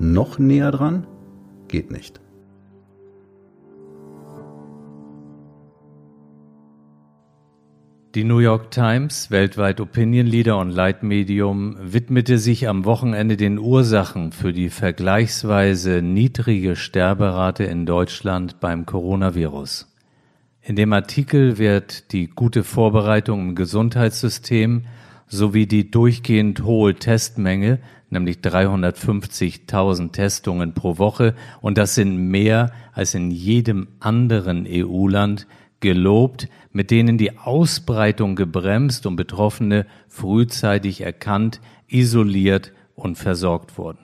Noch 0.00 0.38
näher 0.38 0.70
dran? 0.70 1.06
Geht 1.66 1.90
nicht. 1.90 2.20
Die 8.14 8.24
New 8.24 8.38
York 8.38 8.70
Times, 8.70 9.30
weltweit 9.30 9.80
Opinion 9.80 10.26
Leader 10.26 10.58
und 10.58 10.70
Leitmedium, 10.70 11.76
widmete 11.80 12.38
sich 12.38 12.68
am 12.68 12.84
Wochenende 12.84 13.36
den 13.36 13.58
Ursachen 13.58 14.32
für 14.32 14.52
die 14.52 14.70
vergleichsweise 14.70 16.00
niedrige 16.00 16.74
Sterberate 16.74 17.64
in 17.64 17.84
Deutschland 17.84 18.60
beim 18.60 18.86
Coronavirus. 18.86 19.94
In 20.62 20.76
dem 20.76 20.92
Artikel 20.92 21.58
wird 21.58 22.12
die 22.12 22.28
gute 22.28 22.64
Vorbereitung 22.64 23.50
im 23.50 23.54
Gesundheitssystem 23.54 24.84
sowie 25.26 25.66
die 25.66 25.90
durchgehend 25.90 26.62
hohe 26.64 26.94
Testmenge, 26.94 27.78
nämlich 28.10 28.38
350.000 28.38 30.12
Testungen 30.12 30.74
pro 30.74 30.98
Woche, 30.98 31.34
und 31.60 31.78
das 31.78 31.94
sind 31.94 32.16
mehr 32.28 32.72
als 32.92 33.14
in 33.14 33.30
jedem 33.30 33.88
anderen 34.00 34.66
EU-Land, 34.68 35.46
gelobt, 35.80 36.48
mit 36.72 36.90
denen 36.90 37.18
die 37.18 37.38
Ausbreitung 37.38 38.36
gebremst 38.36 39.06
und 39.06 39.16
Betroffene 39.16 39.86
frühzeitig 40.08 41.00
erkannt, 41.00 41.60
isoliert 41.86 42.72
und 42.94 43.16
versorgt 43.16 43.78
wurden. 43.78 44.00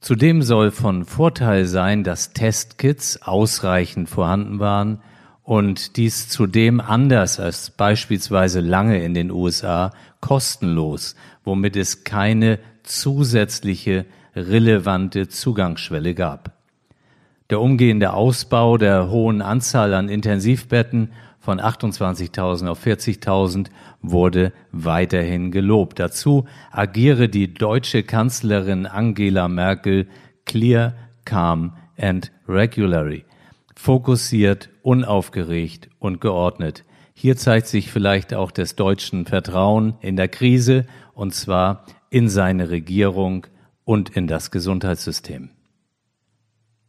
Zudem 0.00 0.42
soll 0.42 0.70
von 0.70 1.04
Vorteil 1.04 1.66
sein, 1.66 2.04
dass 2.04 2.32
Testkits 2.32 3.20
ausreichend 3.22 4.08
vorhanden 4.08 4.58
waren 4.58 5.02
und 5.42 5.96
dies 5.96 6.28
zudem 6.28 6.80
anders 6.80 7.38
als 7.38 7.70
beispielsweise 7.70 8.60
lange 8.60 9.02
in 9.04 9.12
den 9.12 9.30
USA 9.30 9.92
kostenlos, 10.20 11.16
womit 11.50 11.74
es 11.74 12.04
keine 12.04 12.60
zusätzliche 12.84 14.06
relevante 14.36 15.26
Zugangsschwelle 15.26 16.14
gab. 16.14 16.52
Der 17.50 17.60
umgehende 17.60 18.12
Ausbau 18.12 18.76
der 18.76 19.10
hohen 19.10 19.42
Anzahl 19.42 19.92
an 19.94 20.08
Intensivbetten 20.08 21.10
von 21.40 21.60
28.000 21.60 22.68
auf 22.68 22.86
40.000 22.86 23.66
wurde 24.00 24.52
weiterhin 24.70 25.50
gelobt. 25.50 25.98
Dazu 25.98 26.44
agiere 26.70 27.28
die 27.28 27.52
deutsche 27.52 28.04
Kanzlerin 28.04 28.86
Angela 28.86 29.48
Merkel 29.48 30.06
clear, 30.46 30.94
calm 31.24 31.72
and 31.98 32.30
regularly. 32.46 33.24
Fokussiert, 33.74 34.70
unaufgeregt 34.82 35.88
und 35.98 36.20
geordnet. 36.20 36.84
Hier 37.14 37.36
zeigt 37.36 37.66
sich 37.66 37.90
vielleicht 37.90 38.34
auch 38.34 38.50
des 38.50 38.76
Deutschen 38.76 39.26
Vertrauen 39.26 39.94
in 40.00 40.16
der 40.16 40.28
Krise, 40.28 40.86
und 41.14 41.34
zwar 41.34 41.84
in 42.08 42.28
seine 42.28 42.70
Regierung 42.70 43.46
und 43.84 44.10
in 44.10 44.26
das 44.26 44.50
Gesundheitssystem. 44.50 45.50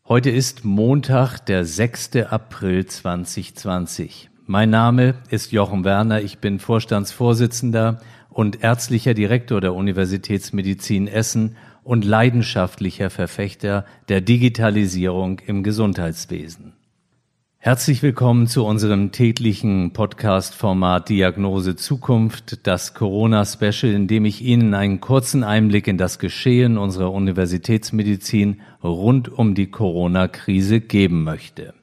Heute 0.08 0.30
ist 0.30 0.66
Montag, 0.66 1.40
der 1.46 1.66
6. 1.66 2.18
April 2.30 2.86
2020. 2.86 4.30
Mein 4.46 4.70
Name 4.70 5.16
ist 5.30 5.52
Jochen 5.52 5.86
Werner, 5.86 6.22
ich 6.22 6.40
bin 6.40 6.60
Vorstandsvorsitzender 6.60 8.02
und 8.30 8.64
ärztlicher 8.64 9.14
Direktor 9.14 9.62
der 9.62 9.74
Universitätsmedizin 9.74 11.08
Essen 11.08 11.56
und 11.84 12.06
leidenschaftlicher 12.06 13.10
Verfechter 13.10 13.86
der 14.10 14.22
Digitalisierung 14.22 15.40
im 15.40 15.64
Gesundheitswesen. 15.64 16.74
Herzlich 17.64 18.02
willkommen 18.02 18.48
zu 18.48 18.66
unserem 18.66 19.12
täglichen 19.12 19.94
Podcast-Format 19.94 21.10
Diagnose 21.10 21.76
Zukunft, 21.76 22.66
das 22.66 22.96
Corona-Special, 22.96 23.94
in 23.94 24.08
dem 24.08 24.26
ich 24.26 24.42
Ihnen 24.42 24.74
einen 24.74 25.00
kurzen 25.00 25.44
Einblick 25.44 25.86
in 25.86 26.00
das 26.00 26.18
Geschehen 26.18 26.80
unserer 26.80 27.12
Universitätsmedizin 27.12 28.62
rund 28.84 29.30
um 29.30 29.54
die 29.54 29.70
Corona-Krise 29.70 30.82
geben 30.82 31.24
möchte. 31.24 31.76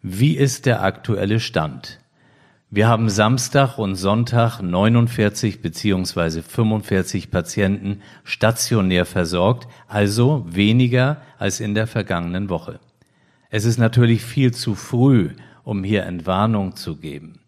Wie 0.00 0.34
ist 0.34 0.64
der 0.64 0.82
aktuelle 0.82 1.40
Stand? 1.40 2.00
Wir 2.70 2.88
haben 2.88 3.10
Samstag 3.10 3.76
und 3.76 3.96
Sonntag 3.96 4.62
49 4.62 5.60
beziehungsweise 5.60 6.42
45 6.42 7.30
Patienten 7.30 8.00
stationär 8.24 9.04
versorgt, 9.04 9.68
also 9.88 10.46
weniger 10.48 11.20
als 11.38 11.60
in 11.60 11.74
der 11.74 11.86
vergangenen 11.86 12.48
Woche. 12.48 12.80
Es 13.56 13.64
ist 13.64 13.78
natürlich 13.78 14.22
viel 14.22 14.52
zu 14.52 14.74
früh, 14.74 15.30
um 15.64 15.82
hier 15.82 16.02
Entwarnung 16.02 16.76
zu 16.76 16.94
geben. 16.96 17.40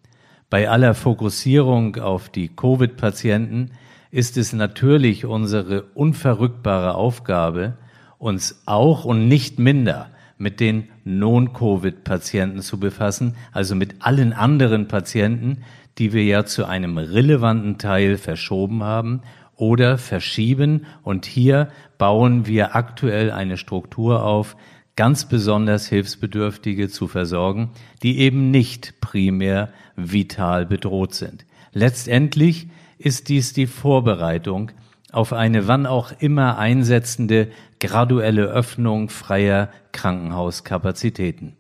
Bei 0.49 0.71
aller 0.71 0.95
Fokussierung 0.95 1.97
auf 1.97 2.31
die 2.31 2.49
Covid-Patienten 2.49 3.73
ist 4.11 4.39
es 4.39 4.55
natürlich 4.55 5.27
unsere 5.27 5.83
unverrückbare 5.93 6.95
Aufgabe, 6.95 7.77
uns 8.17 8.63
auch 8.65 9.05
und 9.05 9.29
nicht 9.29 9.59
minder 9.59 10.09
mit 10.39 10.61
den 10.61 10.89
Non-Covid-Patienten 11.05 12.63
zu 12.63 12.81
befassen, 12.81 13.35
also 13.53 13.75
mit 13.75 13.97
allen 14.01 14.33
anderen 14.33 14.89
Patienten, 14.89 15.59
die 15.99 16.15
wir 16.15 16.25
ja 16.25 16.47
zu 16.47 16.65
einem 16.65 16.97
relevanten 16.97 17.77
Teil 17.77 18.17
verschoben 18.17 18.83
haben 18.83 19.21
oder 19.57 19.99
verschieben. 19.99 20.87
Und 21.03 21.27
hier 21.27 21.69
bauen 21.99 22.47
wir 22.47 22.75
aktuell 22.75 23.31
eine 23.31 23.59
Struktur 23.59 24.25
auf, 24.25 24.57
ganz 24.99 25.27
besonders 25.27 25.87
Hilfsbedürftige 25.87 26.89
zu 26.89 27.07
versorgen, 27.07 27.71
die 28.03 28.19
eben 28.19 28.51
nicht 28.51 29.01
primär 29.01 29.69
vital 29.95 30.67
bedroht 30.67 31.15
sind. 31.15 31.47
Letztendlich 31.73 32.67
ist 32.99 33.29
dies 33.29 33.53
die 33.53 33.69
Vorbereitung 33.69 34.73
auf 35.13 35.33
eine 35.33 35.69
wann 35.69 35.87
auch 35.87 36.11
immer 36.19 36.59
einsetzende 36.59 37.47
graduelle 37.79 38.47
Öffnung 38.47 39.09
freier 39.09 39.69
Krankenhauskapazitäten. 39.93 41.55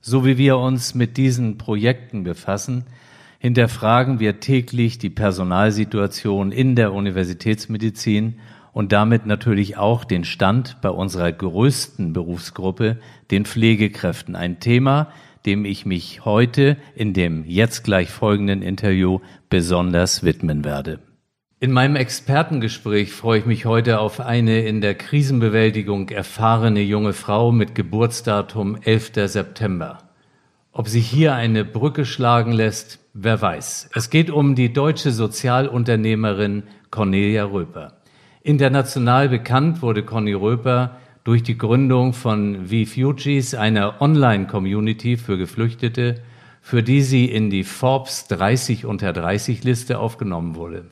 So 0.00 0.24
wie 0.24 0.38
wir 0.38 0.56
uns 0.56 0.94
mit 0.94 1.18
diesen 1.18 1.58
Projekten 1.58 2.24
befassen, 2.24 2.86
hinterfragen 3.38 4.18
wir 4.18 4.40
täglich 4.40 4.96
die 4.96 5.10
Personalsituation 5.10 6.52
in 6.52 6.74
der 6.74 6.94
Universitätsmedizin 6.94 8.38
und 8.72 8.92
damit 8.92 9.26
natürlich 9.26 9.76
auch 9.76 10.04
den 10.04 10.24
Stand 10.24 10.80
bei 10.80 10.88
unserer 10.88 11.30
größten 11.30 12.12
Berufsgruppe, 12.12 12.98
den 13.30 13.44
Pflegekräften. 13.44 14.34
Ein 14.34 14.60
Thema, 14.60 15.08
dem 15.46 15.64
ich 15.64 15.86
mich 15.86 16.24
heute 16.24 16.76
in 16.94 17.12
dem 17.12 17.44
jetzt 17.44 17.84
gleich 17.84 18.10
folgenden 18.10 18.62
Interview 18.62 19.20
besonders 19.50 20.24
widmen 20.24 20.64
werde. 20.64 21.00
In 21.60 21.70
meinem 21.70 21.94
Expertengespräch 21.94 23.12
freue 23.12 23.38
ich 23.38 23.46
mich 23.46 23.66
heute 23.66 24.00
auf 24.00 24.18
eine 24.18 24.62
in 24.62 24.80
der 24.80 24.96
Krisenbewältigung 24.96 26.08
erfahrene 26.08 26.80
junge 26.80 27.12
Frau 27.12 27.52
mit 27.52 27.76
Geburtsdatum 27.76 28.78
11. 28.82 29.12
September. 29.26 29.98
Ob 30.72 30.88
sich 30.88 31.06
hier 31.06 31.34
eine 31.34 31.64
Brücke 31.64 32.04
schlagen 32.04 32.50
lässt, 32.50 32.98
wer 33.12 33.40
weiß. 33.40 33.90
Es 33.94 34.10
geht 34.10 34.30
um 34.30 34.56
die 34.56 34.72
deutsche 34.72 35.12
Sozialunternehmerin 35.12 36.64
Cornelia 36.90 37.44
Röper. 37.44 38.01
International 38.44 39.28
bekannt 39.28 39.82
wurde 39.82 40.02
Conny 40.02 40.32
Röper 40.32 40.96
durch 41.22 41.44
die 41.44 41.56
Gründung 41.56 42.12
von 42.12 42.66
V-Fugees, 42.66 43.54
einer 43.54 44.02
Online-Community 44.02 45.16
für 45.16 45.38
Geflüchtete, 45.38 46.16
für 46.60 46.82
die 46.82 47.02
sie 47.02 47.26
in 47.26 47.50
die 47.50 47.62
Forbes 47.62 48.26
30 48.26 48.84
unter 48.84 49.12
30 49.12 49.62
Liste 49.62 50.00
aufgenommen 50.00 50.56
wurde. 50.56 50.86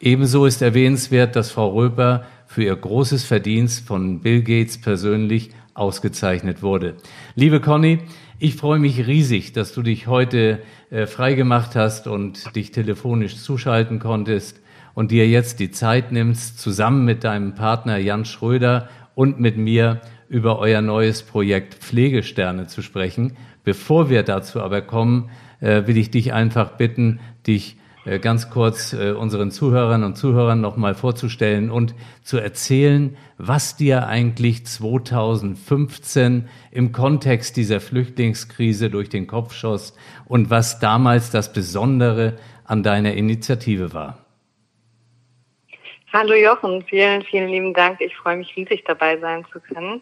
Ebenso 0.00 0.44
ist 0.44 0.60
erwähnenswert, 0.60 1.34
dass 1.34 1.50
Frau 1.50 1.70
Röper 1.70 2.26
für 2.46 2.64
ihr 2.64 2.76
großes 2.76 3.24
Verdienst 3.24 3.86
von 3.86 4.20
Bill 4.20 4.42
Gates 4.42 4.78
persönlich 4.78 5.50
ausgezeichnet 5.72 6.62
wurde. 6.62 6.96
Liebe 7.34 7.60
Conny, 7.60 8.00
ich 8.38 8.56
freue 8.56 8.78
mich 8.78 9.06
riesig, 9.06 9.54
dass 9.54 9.72
du 9.72 9.80
dich 9.80 10.08
heute 10.08 10.58
äh, 10.90 11.06
freigemacht 11.06 11.74
hast 11.74 12.06
und 12.06 12.54
dich 12.54 12.70
telefonisch 12.70 13.38
zuschalten 13.38 13.98
konntest 13.98 14.60
und 14.96 15.10
dir 15.10 15.28
jetzt 15.28 15.60
die 15.60 15.70
Zeit 15.70 16.10
nimmst, 16.10 16.58
zusammen 16.58 17.04
mit 17.04 17.22
deinem 17.22 17.54
Partner 17.54 17.98
Jan 17.98 18.24
Schröder 18.24 18.88
und 19.14 19.38
mit 19.38 19.58
mir 19.58 20.00
über 20.30 20.58
euer 20.58 20.80
neues 20.80 21.22
Projekt 21.22 21.74
Pflegesterne 21.74 22.66
zu 22.66 22.80
sprechen. 22.80 23.36
Bevor 23.62 24.08
wir 24.08 24.22
dazu 24.22 24.60
aber 24.62 24.80
kommen, 24.80 25.28
äh, 25.60 25.86
will 25.86 25.98
ich 25.98 26.10
dich 26.10 26.32
einfach 26.32 26.78
bitten, 26.78 27.20
dich 27.46 27.76
äh, 28.06 28.18
ganz 28.18 28.48
kurz 28.48 28.94
äh, 28.94 29.12
unseren 29.12 29.50
Zuhörern 29.50 30.02
und 30.02 30.16
Zuhörern 30.16 30.62
nochmal 30.62 30.94
vorzustellen 30.94 31.70
und 31.70 31.94
zu 32.22 32.38
erzählen, 32.38 33.18
was 33.36 33.76
dir 33.76 34.06
eigentlich 34.06 34.64
2015 34.64 36.48
im 36.70 36.92
Kontext 36.92 37.58
dieser 37.58 37.80
Flüchtlingskrise 37.80 38.88
durch 38.88 39.10
den 39.10 39.26
Kopf 39.26 39.52
schoss 39.52 39.94
und 40.24 40.48
was 40.48 40.80
damals 40.80 41.30
das 41.30 41.52
Besondere 41.52 42.38
an 42.64 42.82
deiner 42.82 43.12
Initiative 43.12 43.92
war. 43.92 44.25
Hallo 46.18 46.32
Jochen, 46.32 46.82
vielen, 46.84 47.22
vielen 47.24 47.50
lieben 47.50 47.74
Dank. 47.74 48.00
Ich 48.00 48.16
freue 48.16 48.38
mich 48.38 48.56
riesig 48.56 48.84
dabei 48.86 49.18
sein 49.18 49.44
zu 49.52 49.60
können. 49.60 50.00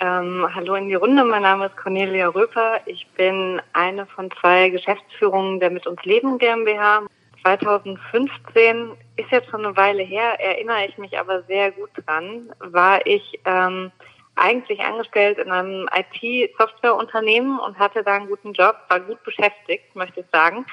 Ähm, 0.00 0.48
hallo 0.54 0.74
in 0.74 0.88
die 0.88 0.94
Runde, 0.94 1.22
mein 1.22 1.42
Name 1.42 1.66
ist 1.66 1.76
Cornelia 1.76 2.28
Röper. 2.28 2.80
Ich 2.86 3.06
bin 3.08 3.60
eine 3.74 4.06
von 4.06 4.30
zwei 4.40 4.70
Geschäftsführungen 4.70 5.60
der 5.60 5.68
Mit 5.68 5.86
uns 5.86 6.02
Leben 6.04 6.38
GmbH. 6.38 7.02
2015 7.42 8.92
ist 9.16 9.30
jetzt 9.30 9.50
schon 9.50 9.66
eine 9.66 9.76
Weile 9.76 10.02
her, 10.02 10.40
erinnere 10.40 10.86
ich 10.86 10.96
mich 10.96 11.18
aber 11.18 11.42
sehr 11.42 11.72
gut 11.72 11.90
dran, 12.06 12.50
war 12.60 13.06
ich 13.06 13.38
ähm, 13.44 13.92
eigentlich 14.36 14.80
angestellt 14.80 15.36
in 15.36 15.50
einem 15.50 15.90
IT-Softwareunternehmen 15.94 17.58
und 17.58 17.78
hatte 17.78 18.02
da 18.02 18.14
einen 18.14 18.28
guten 18.28 18.54
Job, 18.54 18.76
war 18.88 19.00
gut 19.00 19.22
beschäftigt, 19.24 19.94
möchte 19.94 20.20
ich 20.20 20.26
sagen. 20.32 20.64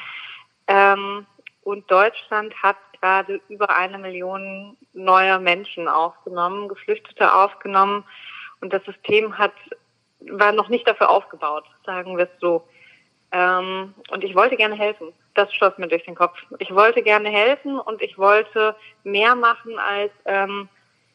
Ähm, 0.68 1.26
und 1.64 1.90
Deutschland 1.90 2.54
hat 2.62 2.78
gerade 3.00 3.42
über 3.50 3.76
eine 3.76 3.98
Million 3.98 4.78
neuer 4.94 5.40
Menschen 5.40 5.88
aufgenommen, 5.88 6.68
Geflüchtete 6.68 7.34
aufgenommen. 7.34 8.04
Und 8.62 8.74
das 8.74 8.84
System 8.86 9.38
hat, 9.38 9.54
war 10.20 10.52
noch 10.52 10.70
nicht 10.70 10.88
dafür 10.88 11.10
aufgebaut, 11.10 11.66
sagen 11.86 12.18
wir 12.18 12.26
es 12.26 12.40
so. 12.40 12.68
Ähm, 13.32 13.94
und 14.12 14.24
ich 14.24 14.36
wollte 14.36 14.58
gerne 14.58 14.76
helfen. 14.76 15.14
Das 15.34 15.54
schoss 15.54 15.78
mir 15.78 15.88
durch 15.88 16.04
den 16.04 16.16
Kopf. 16.16 16.38
Ich 16.60 16.74
wollte 16.74 17.02
gerne 17.02 17.30
helfen 17.30 17.80
und 17.80 18.02
ich 18.02 18.18
wollte 18.18 18.76
mehr 19.04 19.36
machen 19.36 19.80
als, 19.80 20.12
ähm, 20.26 20.68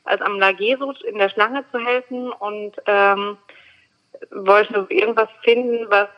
als 0.04 0.22
am 0.22 0.38
Lagesut 0.38 1.02
in 1.02 1.18
der 1.18 1.28
Schlange 1.28 1.64
zu 1.70 1.78
helfen 1.78 2.32
und 2.32 2.72
ähm, 2.86 3.36
wollte 4.30 4.86
irgendwas 4.88 5.28
finden, 5.42 5.86
was, 5.90 6.08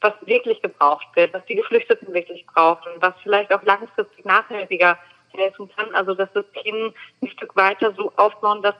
was 0.00 0.14
wirklich 0.22 0.60
gebraucht 0.62 1.06
wird, 1.14 1.32
was 1.34 1.44
die 1.46 1.56
Geflüchteten 1.56 2.12
wirklich 2.14 2.46
brauchen, 2.46 2.90
was 3.00 3.14
vielleicht 3.22 3.52
auch 3.52 3.62
langfristig 3.62 4.24
nachhaltiger 4.24 4.98
helfen 5.32 5.70
kann. 5.76 5.94
Also 5.94 6.14
das 6.14 6.32
System 6.32 6.92
ein 7.22 7.28
Stück 7.28 7.54
weiter 7.56 7.92
so 7.96 8.12
aufbauen, 8.16 8.62
dass 8.62 8.74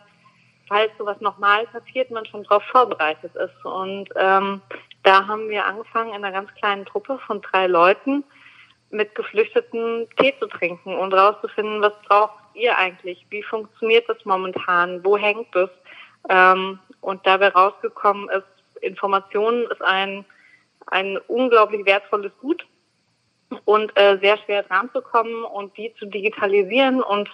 falls 0.68 0.90
sowas 0.98 1.20
nochmal 1.20 1.66
passiert, 1.68 2.10
man 2.10 2.26
schon 2.26 2.44
darauf 2.44 2.62
vorbereitet 2.64 3.34
ist. 3.34 3.64
Und 3.64 4.08
ähm, 4.16 4.60
da 5.02 5.26
haben 5.26 5.48
wir 5.48 5.64
angefangen 5.64 6.10
in 6.10 6.24
einer 6.24 6.32
ganz 6.32 6.52
kleinen 6.54 6.84
Truppe 6.84 7.18
von 7.26 7.40
drei 7.40 7.66
Leuten 7.66 8.24
mit 8.90 9.14
Geflüchteten 9.14 10.06
Tee 10.16 10.34
zu 10.38 10.46
trinken 10.46 10.94
und 10.94 11.12
rauszufinden, 11.12 11.82
was 11.82 11.92
braucht 12.06 12.34
ihr 12.54 12.76
eigentlich? 12.76 13.24
Wie 13.30 13.42
funktioniert 13.42 14.08
das 14.08 14.24
momentan? 14.24 15.04
Wo 15.04 15.16
hängt 15.16 15.54
es? 15.54 15.70
Ähm, 16.28 16.78
und 17.00 17.26
dabei 17.26 17.48
rausgekommen 17.48 18.28
ist, 18.30 18.46
Informationen 18.82 19.66
ist 19.70 19.82
ein, 19.82 20.24
ein 20.90 21.18
unglaublich 21.28 21.86
wertvolles 21.86 22.32
Gut 22.40 22.66
und 23.64 23.96
äh, 23.96 24.18
sehr 24.20 24.36
schwer 24.38 24.62
dran 24.64 24.90
zu 24.92 25.00
kommen 25.00 25.44
und 25.44 25.76
die 25.76 25.94
zu 25.98 26.06
digitalisieren 26.06 27.02
und 27.02 27.28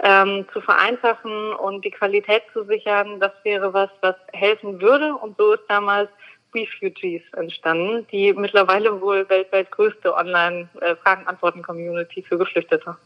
ähm, 0.00 0.46
zu 0.52 0.60
vereinfachen 0.60 1.52
und 1.52 1.84
die 1.84 1.90
Qualität 1.90 2.42
zu 2.52 2.64
sichern, 2.64 3.20
das 3.20 3.32
wäre 3.44 3.72
was, 3.72 3.90
was 4.00 4.16
helfen 4.32 4.80
würde. 4.80 5.14
Und 5.14 5.36
so 5.38 5.52
ist 5.52 5.62
damals 5.68 6.08
Refugees 6.54 7.22
entstanden, 7.36 8.06
die 8.12 8.32
mittlerweile 8.32 9.00
wohl 9.00 9.28
weltweit 9.28 9.70
größte 9.70 10.14
Online-Fragen-Antworten-Community 10.14 12.22
für 12.22 12.38
Geflüchtete. 12.38 12.96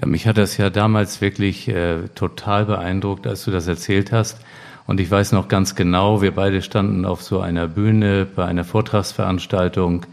Ja, 0.00 0.06
mich 0.06 0.26
hat 0.26 0.38
das 0.38 0.56
ja 0.56 0.70
damals 0.70 1.20
wirklich 1.20 1.68
äh, 1.68 2.08
total 2.14 2.66
beeindruckt, 2.66 3.26
als 3.26 3.44
du 3.44 3.50
das 3.50 3.66
erzählt 3.66 4.12
hast. 4.12 4.40
Und 4.86 5.00
ich 5.00 5.10
weiß 5.10 5.32
noch 5.32 5.48
ganz 5.48 5.74
genau, 5.74 6.22
wir 6.22 6.32
beide 6.32 6.62
standen 6.62 7.04
auf 7.04 7.22
so 7.22 7.40
einer 7.40 7.66
Bühne 7.66 8.24
bei 8.24 8.44
einer 8.44 8.64
Vortragsveranstaltung 8.64 10.06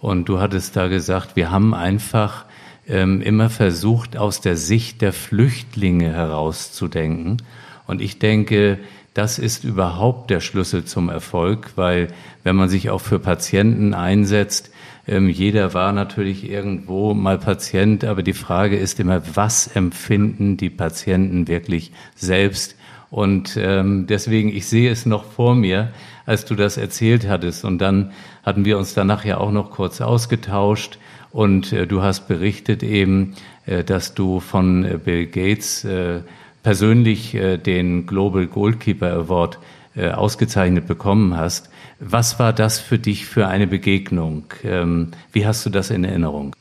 und 0.00 0.28
du 0.28 0.40
hattest 0.40 0.76
da 0.76 0.88
gesagt, 0.88 1.36
wir 1.36 1.50
haben 1.50 1.74
einfach 1.74 2.44
ähm, 2.88 3.20
immer 3.20 3.50
versucht, 3.50 4.16
aus 4.16 4.40
der 4.40 4.56
Sicht 4.56 5.00
der 5.00 5.12
Flüchtlinge 5.12 6.12
herauszudenken. 6.12 7.38
Und 7.86 8.00
ich 8.02 8.18
denke, 8.18 8.78
das 9.14 9.38
ist 9.38 9.64
überhaupt 9.64 10.30
der 10.30 10.40
Schlüssel 10.40 10.84
zum 10.84 11.08
Erfolg, 11.08 11.70
weil 11.76 12.08
wenn 12.44 12.56
man 12.56 12.68
sich 12.68 12.90
auch 12.90 13.00
für 13.00 13.18
Patienten 13.18 13.94
einsetzt, 13.94 14.70
ähm, 15.08 15.28
jeder 15.28 15.72
war 15.72 15.92
natürlich 15.92 16.50
irgendwo 16.50 17.14
mal 17.14 17.38
Patient, 17.38 18.04
aber 18.04 18.22
die 18.22 18.32
Frage 18.32 18.76
ist 18.76 19.00
immer, 19.00 19.22
was 19.34 19.68
empfinden 19.68 20.56
die 20.56 20.70
Patienten 20.70 21.48
wirklich 21.48 21.92
selbst? 22.16 22.76
Und 23.10 23.56
ähm, 23.56 24.06
deswegen, 24.06 24.48
ich 24.48 24.66
sehe 24.68 24.90
es 24.90 25.06
noch 25.06 25.24
vor 25.24 25.54
mir, 25.54 25.92
als 26.26 26.44
du 26.44 26.54
das 26.54 26.76
erzählt 26.76 27.28
hattest. 27.28 27.64
Und 27.64 27.78
dann 27.78 28.12
hatten 28.44 28.64
wir 28.64 28.78
uns 28.78 28.94
danach 28.94 29.24
ja 29.24 29.38
auch 29.38 29.52
noch 29.52 29.70
kurz 29.70 30.00
ausgetauscht. 30.00 30.98
Und 31.30 31.72
äh, 31.72 31.86
du 31.86 32.02
hast 32.02 32.28
berichtet 32.28 32.82
eben, 32.82 33.36
äh, 33.66 33.84
dass 33.84 34.14
du 34.14 34.40
von 34.40 34.84
äh, 34.84 34.98
Bill 34.98 35.26
Gates 35.26 35.84
äh, 35.84 36.22
persönlich 36.62 37.34
äh, 37.34 37.58
den 37.58 38.06
Global 38.06 38.46
Goalkeeper 38.46 39.12
Award 39.12 39.58
äh, 39.94 40.10
ausgezeichnet 40.10 40.86
bekommen 40.86 41.36
hast. 41.36 41.70
Was 42.00 42.38
war 42.38 42.52
das 42.52 42.78
für 42.78 42.98
dich 42.98 43.26
für 43.26 43.46
eine 43.46 43.66
Begegnung? 43.66 44.44
Ähm, 44.64 45.12
wie 45.32 45.46
hast 45.46 45.64
du 45.64 45.70
das 45.70 45.90
in 45.90 46.04
Erinnerung? 46.04 46.54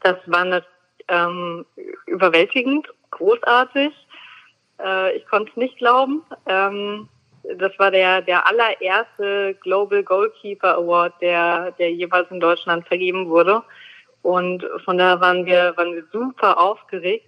Das 0.00 0.16
war 0.26 0.40
eine, 0.40 0.64
ähm, 1.08 1.64
überwältigend, 2.06 2.88
großartig. 3.10 3.92
Äh, 4.84 5.16
ich 5.16 5.26
konnte 5.26 5.50
es 5.50 5.56
nicht 5.56 5.78
glauben. 5.78 6.22
Ähm, 6.46 7.08
das 7.58 7.78
war 7.78 7.90
der, 7.90 8.22
der 8.22 8.46
allererste 8.46 9.54
Global 9.60 10.02
Goalkeeper 10.02 10.76
Award, 10.76 11.14
der, 11.20 11.72
der 11.72 11.92
jeweils 11.92 12.30
in 12.30 12.40
Deutschland 12.40 12.86
vergeben 12.86 13.28
wurde. 13.28 13.62
Und 14.22 14.64
von 14.84 14.96
daher 14.96 15.20
waren 15.20 15.44
wir, 15.44 15.76
waren 15.76 15.94
wir 15.94 16.04
super 16.10 16.58
aufgeregt. 16.58 17.26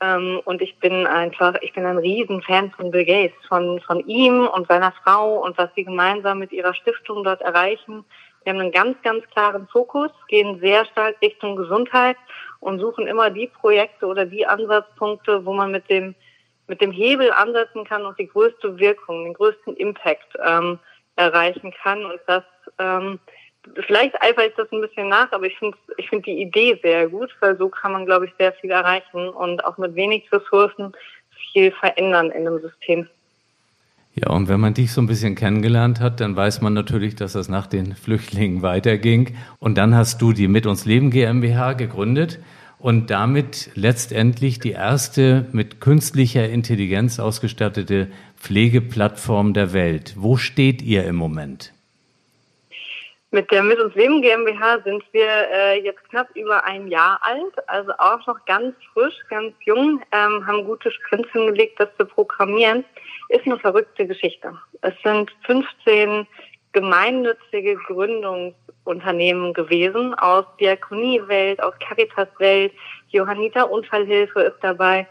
Ähm, 0.00 0.40
und 0.44 0.60
ich 0.60 0.78
bin 0.78 1.06
einfach, 1.06 1.54
ich 1.62 1.72
bin 1.72 1.86
ein 1.86 1.98
Riesenfan 1.98 2.70
von 2.72 2.90
Bill 2.90 3.04
Gates, 3.04 3.46
von, 3.48 3.80
von 3.80 4.06
ihm 4.06 4.46
und 4.46 4.68
seiner 4.68 4.92
Frau 5.02 5.42
und 5.44 5.56
was 5.56 5.70
sie 5.74 5.84
gemeinsam 5.84 6.40
mit 6.40 6.52
ihrer 6.52 6.74
Stiftung 6.74 7.24
dort 7.24 7.40
erreichen. 7.40 8.04
Wir 8.42 8.52
haben 8.52 8.60
einen 8.60 8.72
ganz, 8.72 9.00
ganz 9.02 9.24
klaren 9.30 9.66
Fokus, 9.68 10.10
gehen 10.28 10.60
sehr 10.60 10.84
stark 10.86 11.16
Richtung 11.22 11.56
Gesundheit 11.56 12.18
und 12.60 12.78
suchen 12.78 13.06
immer 13.06 13.30
die 13.30 13.46
Projekte 13.46 14.06
oder 14.06 14.26
die 14.26 14.46
Ansatzpunkte, 14.46 15.46
wo 15.46 15.54
man 15.54 15.70
mit 15.70 15.88
dem, 15.88 16.14
mit 16.66 16.80
dem 16.80 16.92
Hebel 16.92 17.30
ansetzen 17.32 17.84
kann 17.84 18.04
und 18.04 18.18
die 18.18 18.28
größte 18.28 18.78
Wirkung, 18.78 19.24
den 19.24 19.34
größten 19.34 19.76
Impact 19.76 20.36
ähm, 20.44 20.78
erreichen 21.16 21.72
kann. 21.82 22.04
Und 22.04 22.20
das 22.26 22.44
ähm, 22.78 23.18
vielleicht 23.86 24.20
eifere 24.22 24.46
ich 24.46 24.54
das 24.56 24.70
ein 24.72 24.80
bisschen 24.80 25.08
nach, 25.08 25.30
aber 25.32 25.46
ich 25.46 25.58
finde 25.58 25.76
ich 25.96 26.08
finde 26.08 26.24
die 26.24 26.42
Idee 26.42 26.78
sehr 26.82 27.08
gut, 27.08 27.30
weil 27.40 27.56
so 27.56 27.68
kann 27.68 27.92
man, 27.92 28.06
glaube 28.06 28.26
ich, 28.26 28.32
sehr 28.38 28.52
viel 28.52 28.70
erreichen 28.70 29.28
und 29.28 29.64
auch 29.64 29.78
mit 29.78 29.94
wenig 29.94 30.30
Ressourcen 30.32 30.92
viel 31.52 31.70
verändern 31.72 32.30
in 32.30 32.44
dem 32.44 32.60
System. 32.60 33.08
Ja, 34.16 34.30
und 34.30 34.48
wenn 34.48 34.60
man 34.60 34.74
dich 34.74 34.92
so 34.92 35.00
ein 35.00 35.08
bisschen 35.08 35.34
kennengelernt 35.34 35.98
hat, 35.98 36.20
dann 36.20 36.36
weiß 36.36 36.60
man 36.60 36.72
natürlich, 36.72 37.16
dass 37.16 37.32
das 37.32 37.48
nach 37.48 37.66
den 37.66 37.96
Flüchtlingen 37.96 38.62
weiterging. 38.62 39.36
Und 39.58 39.76
dann 39.76 39.96
hast 39.96 40.22
du 40.22 40.32
die 40.32 40.46
Mit 40.46 40.66
uns 40.66 40.84
Leben 40.84 41.10
GmbH 41.10 41.72
gegründet 41.72 42.38
und 42.84 43.08
damit 43.08 43.70
letztendlich 43.76 44.58
die 44.58 44.72
erste 44.72 45.46
mit 45.52 45.80
künstlicher 45.80 46.46
Intelligenz 46.46 47.18
ausgestattete 47.18 48.08
Pflegeplattform 48.36 49.54
der 49.54 49.72
Welt. 49.72 50.12
Wo 50.18 50.36
steht 50.36 50.82
ihr 50.82 51.06
im 51.06 51.16
Moment? 51.16 51.72
Mit 53.30 53.50
der 53.50 53.62
Mit 53.62 53.80
uns 53.80 53.94
Leben 53.94 54.20
GmbH 54.20 54.82
sind 54.84 55.02
wir 55.12 55.30
äh, 55.50 55.82
jetzt 55.82 56.04
knapp 56.10 56.28
über 56.36 56.62
ein 56.64 56.88
Jahr 56.88 57.18
alt, 57.22 57.54
also 57.68 57.92
auch 57.96 58.26
noch 58.26 58.44
ganz 58.44 58.74
frisch, 58.92 59.16
ganz 59.30 59.54
jung, 59.64 60.02
ähm, 60.12 60.46
haben 60.46 60.66
gute 60.66 60.90
Sprints 60.90 61.30
hingelegt, 61.32 61.80
das 61.80 61.88
zu 61.98 62.04
programmieren. 62.04 62.84
Ist 63.30 63.46
eine 63.46 63.58
verrückte 63.58 64.06
Geschichte. 64.06 64.52
Es 64.82 64.92
sind 65.02 65.30
15 65.46 66.26
gemeinnützige 66.74 67.78
Gründungsunternehmen 68.84 69.52
gewesen 69.54 70.14
aus 70.14 70.44
Diakoniewelt, 70.60 71.62
aus 71.62 71.74
Caritaswelt, 71.80 72.72
Johanniter 73.08 73.70
Unfallhilfe 73.70 74.40
ist 74.40 74.58
dabei, 74.60 75.06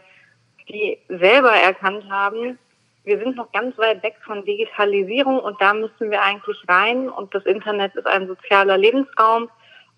die 0.68 0.98
selber 1.08 1.52
erkannt 1.52 2.04
haben, 2.10 2.58
wir 3.04 3.18
sind 3.18 3.36
noch 3.36 3.52
ganz 3.52 3.76
weit 3.76 4.02
weg 4.02 4.16
von 4.24 4.44
Digitalisierung 4.46 5.38
und 5.38 5.60
da 5.60 5.74
müssen 5.74 6.10
wir 6.10 6.22
eigentlich 6.22 6.56
rein. 6.66 7.10
Und 7.10 7.34
das 7.34 7.44
Internet 7.44 7.94
ist 7.96 8.06
ein 8.06 8.26
sozialer 8.26 8.78
Lebensraum. 8.78 9.50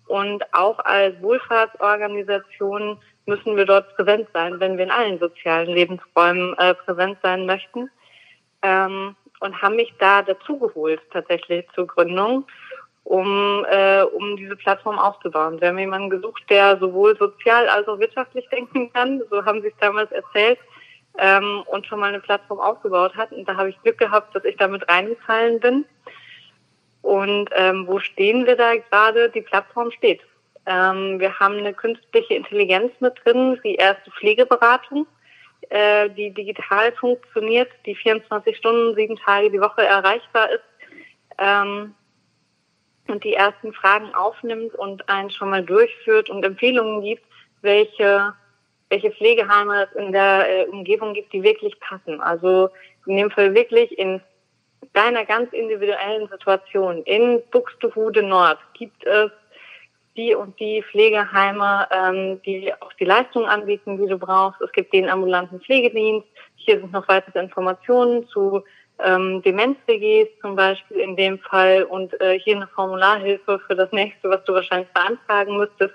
Und 0.07 0.43
auch 0.53 0.79
als 0.79 1.21
Wohlfahrtsorganisation 1.21 2.97
müssen 3.25 3.55
wir 3.55 3.65
dort 3.65 3.95
präsent 3.95 4.27
sein, 4.33 4.59
wenn 4.59 4.77
wir 4.77 4.83
in 4.83 4.91
allen 4.91 5.19
sozialen 5.19 5.69
Lebensräumen 5.69 6.53
äh, 6.57 6.73
präsent 6.73 7.17
sein 7.23 7.45
möchten. 7.45 7.89
Ähm, 8.61 9.15
und 9.39 9.61
haben 9.61 9.77
mich 9.77 9.93
da 9.99 10.21
dazugeholt 10.21 11.01
tatsächlich 11.11 11.65
zur 11.75 11.87
Gründung. 11.87 12.45
Um, 13.07 13.65
äh, 13.69 14.01
um 14.01 14.35
diese 14.35 14.57
Plattform 14.57 14.99
aufzubauen. 14.99 15.61
Wir 15.61 15.69
haben 15.69 15.79
jemanden 15.79 16.09
gesucht, 16.09 16.43
der 16.49 16.77
sowohl 16.77 17.17
sozial 17.17 17.69
als 17.69 17.87
auch 17.87 17.99
wirtschaftlich 17.99 18.47
denken 18.49 18.91
kann, 18.91 19.21
so 19.29 19.45
haben 19.45 19.61
sie 19.61 19.69
es 19.69 19.77
damals 19.79 20.11
erzählt, 20.11 20.59
ähm, 21.17 21.63
und 21.67 21.87
schon 21.87 22.01
mal 22.01 22.09
eine 22.09 22.19
Plattform 22.19 22.59
aufgebaut 22.59 23.15
hat. 23.15 23.31
Und 23.31 23.47
da 23.47 23.55
habe 23.55 23.69
ich 23.69 23.81
Glück 23.81 23.97
gehabt, 23.97 24.35
dass 24.35 24.43
ich 24.43 24.57
damit 24.57 24.87
reingefallen 24.89 25.61
bin. 25.61 25.85
Und 27.01 27.49
ähm, 27.55 27.87
wo 27.87 27.99
stehen 27.99 28.45
wir 28.45 28.57
da 28.57 28.75
gerade? 28.75 29.29
Die 29.29 29.41
Plattform 29.41 29.89
steht. 29.91 30.19
Ähm, 30.65 31.17
wir 31.21 31.39
haben 31.39 31.55
eine 31.55 31.73
künstliche 31.73 32.33
Intelligenz 32.33 32.91
mit 32.99 33.13
drin, 33.23 33.57
die 33.63 33.75
erste 33.75 34.11
Pflegeberatung, 34.11 35.07
äh, 35.69 36.09
die 36.09 36.31
digital 36.31 36.91
funktioniert, 36.91 37.69
die 37.85 37.95
24 37.95 38.57
Stunden, 38.57 38.95
sieben 38.95 39.15
Tage 39.15 39.49
die 39.49 39.61
Woche 39.61 39.83
erreichbar 39.83 40.49
ist. 40.49 40.63
Ähm, 41.37 41.95
und 43.09 43.23
die 43.23 43.33
ersten 43.33 43.73
Fragen 43.73 44.13
aufnimmt 44.13 44.75
und 44.75 45.07
einen 45.09 45.29
schon 45.29 45.49
mal 45.49 45.63
durchführt 45.63 46.29
und 46.29 46.43
Empfehlungen 46.43 47.01
gibt, 47.01 47.23
welche, 47.61 48.33
welche 48.89 49.11
Pflegeheime 49.11 49.83
es 49.83 49.95
in 49.95 50.11
der 50.11 50.47
äh, 50.49 50.65
Umgebung 50.67 51.13
gibt, 51.13 51.33
die 51.33 51.43
wirklich 51.43 51.79
passen. 51.79 52.21
Also 52.21 52.69
in 53.05 53.17
dem 53.17 53.31
Fall 53.31 53.53
wirklich 53.55 53.97
in 53.97 54.21
deiner 54.93 55.25
ganz 55.25 55.51
individuellen 55.53 56.27
Situation. 56.27 57.03
In 57.03 57.41
Buxtehude 57.51 58.23
Nord 58.23 58.59
gibt 58.73 59.05
es 59.05 59.31
die 60.15 60.33
und 60.33 60.59
die 60.59 60.83
Pflegeheime, 60.83 61.87
ähm, 61.91 62.41
die 62.41 62.73
auch 62.81 62.91
die 62.93 63.05
Leistungen 63.05 63.47
anbieten, 63.47 63.97
die 63.97 64.07
du 64.07 64.17
brauchst. 64.17 64.59
Es 64.61 64.71
gibt 64.71 64.91
den 64.91 65.09
ambulanten 65.09 65.61
Pflegedienst. 65.61 66.27
Hier 66.55 66.79
sind 66.79 66.91
noch 66.91 67.07
weitere 67.07 67.39
Informationen 67.39 68.27
zu 68.27 68.63
ähm, 69.03 69.41
Demenz-WGs 69.43 70.29
zum 70.41 70.55
Beispiel 70.55 70.97
in 70.97 71.15
dem 71.15 71.39
Fall 71.39 71.83
und 71.83 72.19
äh, 72.19 72.39
hier 72.39 72.55
eine 72.55 72.67
Formularhilfe 72.67 73.59
für 73.59 73.75
das 73.75 73.91
nächste, 73.91 74.29
was 74.29 74.43
du 74.45 74.53
wahrscheinlich 74.53 74.89
beantragen 74.89 75.57
müsstest. 75.57 75.93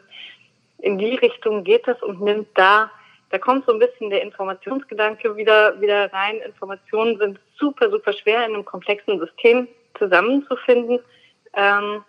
In 0.78 0.98
die 0.98 1.14
Richtung 1.14 1.64
geht 1.64 1.86
es 1.88 2.00
und 2.02 2.20
nimmt 2.20 2.48
da, 2.54 2.90
da 3.30 3.38
kommt 3.38 3.66
so 3.66 3.72
ein 3.72 3.78
bisschen 3.78 4.10
der 4.10 4.22
Informationsgedanke 4.22 5.36
wieder, 5.36 5.80
wieder 5.80 6.12
rein. 6.12 6.36
Informationen 6.44 7.18
sind 7.18 7.40
super, 7.58 7.90
super 7.90 8.12
schwer 8.12 8.46
in 8.46 8.54
einem 8.54 8.64
komplexen 8.64 9.18
System 9.18 9.68
zusammenzufinden. 9.98 11.00
Ähm, 11.54 12.04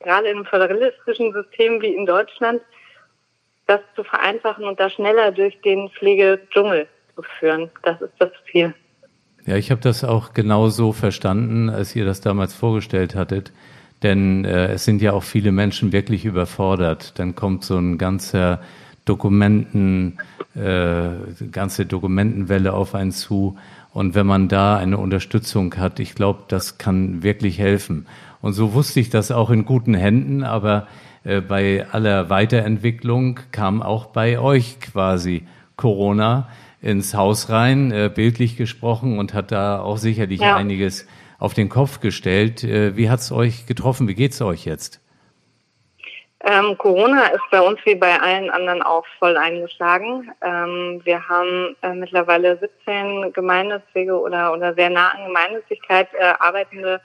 gerade 0.00 0.28
in 0.28 0.36
einem 0.36 0.46
föderalistischen 0.46 1.32
System 1.32 1.80
wie 1.82 1.94
in 1.94 2.06
Deutschland, 2.06 2.62
das 3.66 3.80
zu 3.94 4.04
vereinfachen 4.04 4.64
und 4.64 4.78
da 4.78 4.88
schneller 4.88 5.32
durch 5.32 5.60
den 5.62 5.90
Pflegedschungel 5.90 6.88
zu 7.14 7.22
führen. 7.38 7.70
Das 7.82 8.00
ist 8.00 8.14
das 8.18 8.30
Ziel. 8.50 8.74
Ja, 9.46 9.56
ich 9.56 9.70
habe 9.70 9.80
das 9.80 10.02
auch 10.02 10.34
genau 10.34 10.68
so 10.68 10.92
verstanden, 10.92 11.70
als 11.70 11.94
ihr 11.94 12.04
das 12.04 12.20
damals 12.20 12.52
vorgestellt 12.52 13.14
hattet. 13.14 13.52
Denn 14.02 14.44
äh, 14.44 14.72
es 14.72 14.84
sind 14.84 15.00
ja 15.00 15.12
auch 15.12 15.22
viele 15.22 15.52
Menschen 15.52 15.92
wirklich 15.92 16.24
überfordert. 16.24 17.18
Dann 17.18 17.36
kommt 17.36 17.64
so 17.64 17.78
ein 17.78 17.96
ganzer 17.96 18.60
Dokumenten, 19.04 20.18
äh, 20.56 21.10
ganze 21.52 21.86
Dokumentenwelle 21.86 22.72
auf 22.72 22.96
einen 22.96 23.12
zu. 23.12 23.56
Und 23.92 24.16
wenn 24.16 24.26
man 24.26 24.48
da 24.48 24.76
eine 24.76 24.98
Unterstützung 24.98 25.74
hat, 25.76 26.00
ich 26.00 26.16
glaube, 26.16 26.40
das 26.48 26.76
kann 26.76 27.22
wirklich 27.22 27.58
helfen. 27.60 28.06
Und 28.42 28.52
so 28.52 28.74
wusste 28.74 28.98
ich 28.98 29.10
das 29.10 29.30
auch 29.30 29.50
in 29.50 29.64
guten 29.64 29.94
Händen, 29.94 30.42
aber 30.42 30.88
äh, 31.22 31.40
bei 31.40 31.86
aller 31.92 32.28
Weiterentwicklung 32.30 33.38
kam 33.52 33.80
auch 33.80 34.06
bei 34.06 34.40
euch 34.40 34.80
quasi 34.80 35.44
Corona 35.76 36.48
ins 36.86 37.14
Haus 37.14 37.50
rein, 37.50 37.90
äh, 37.90 38.10
bildlich 38.14 38.56
gesprochen, 38.56 39.18
und 39.18 39.34
hat 39.34 39.50
da 39.50 39.80
auch 39.80 39.96
sicherlich 39.96 40.40
ja. 40.40 40.54
einiges 40.56 41.06
auf 41.38 41.52
den 41.52 41.68
Kopf 41.68 42.00
gestellt. 42.00 42.62
Äh, 42.62 42.96
wie 42.96 43.10
hat 43.10 43.20
es 43.20 43.32
euch 43.32 43.66
getroffen? 43.66 44.06
Wie 44.06 44.14
geht 44.14 44.32
es 44.32 44.40
euch 44.40 44.64
jetzt? 44.64 45.00
Ähm, 46.44 46.78
Corona 46.78 47.26
ist 47.26 47.42
bei 47.50 47.60
uns 47.60 47.80
wie 47.84 47.96
bei 47.96 48.20
allen 48.20 48.50
anderen 48.50 48.82
auch 48.82 49.04
voll 49.18 49.36
eingeschlagen. 49.36 50.30
Ähm, 50.42 51.00
wir 51.02 51.28
haben 51.28 51.74
äh, 51.82 51.92
mittlerweile 51.92 52.56
17 52.58 53.32
gemeinnützige 53.32 54.20
oder, 54.20 54.52
oder 54.52 54.72
sehr 54.74 54.90
nah 54.90 55.08
an 55.08 55.26
Gemeinnützigkeit 55.26 56.08
äh, 56.14 56.34
arbeitende 56.38 57.00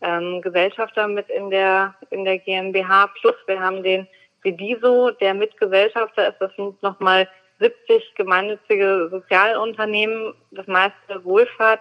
ähm, 0.00 0.40
Gesellschafter 0.40 1.08
mit 1.08 1.28
in 1.28 1.50
der, 1.50 1.94
in 2.08 2.24
der 2.24 2.38
GmbH. 2.38 3.08
Plus 3.20 3.34
wir 3.46 3.60
haben 3.60 3.82
den 3.82 4.08
Vidiso, 4.42 5.10
der 5.10 5.34
Mitgesellschafter 5.34 6.28
ist. 6.28 6.40
Das 6.40 6.54
sind 6.56 6.82
nochmal 6.82 7.28
70 7.58 8.14
gemeinnützige 8.14 9.08
Sozialunternehmen, 9.10 10.34
das 10.50 10.66
meiste 10.66 11.24
Wohlfahrt, 11.24 11.80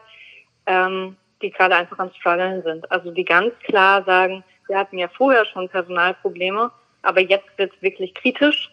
ähm, 0.65 1.17
die 1.41 1.51
gerade 1.51 1.75
einfach 1.75 1.99
am 1.99 2.11
Struggeln 2.11 2.63
sind. 2.63 2.89
Also 2.91 3.11
die 3.11 3.25
ganz 3.25 3.53
klar 3.59 4.03
sagen, 4.03 4.43
wir 4.67 4.77
hatten 4.77 4.97
ja 4.97 5.07
vorher 5.09 5.45
schon 5.45 5.69
Personalprobleme, 5.69 6.71
aber 7.01 7.21
jetzt 7.21 7.57
wird 7.57 7.73
es 7.75 7.81
wirklich 7.81 8.13
kritisch. 8.15 8.71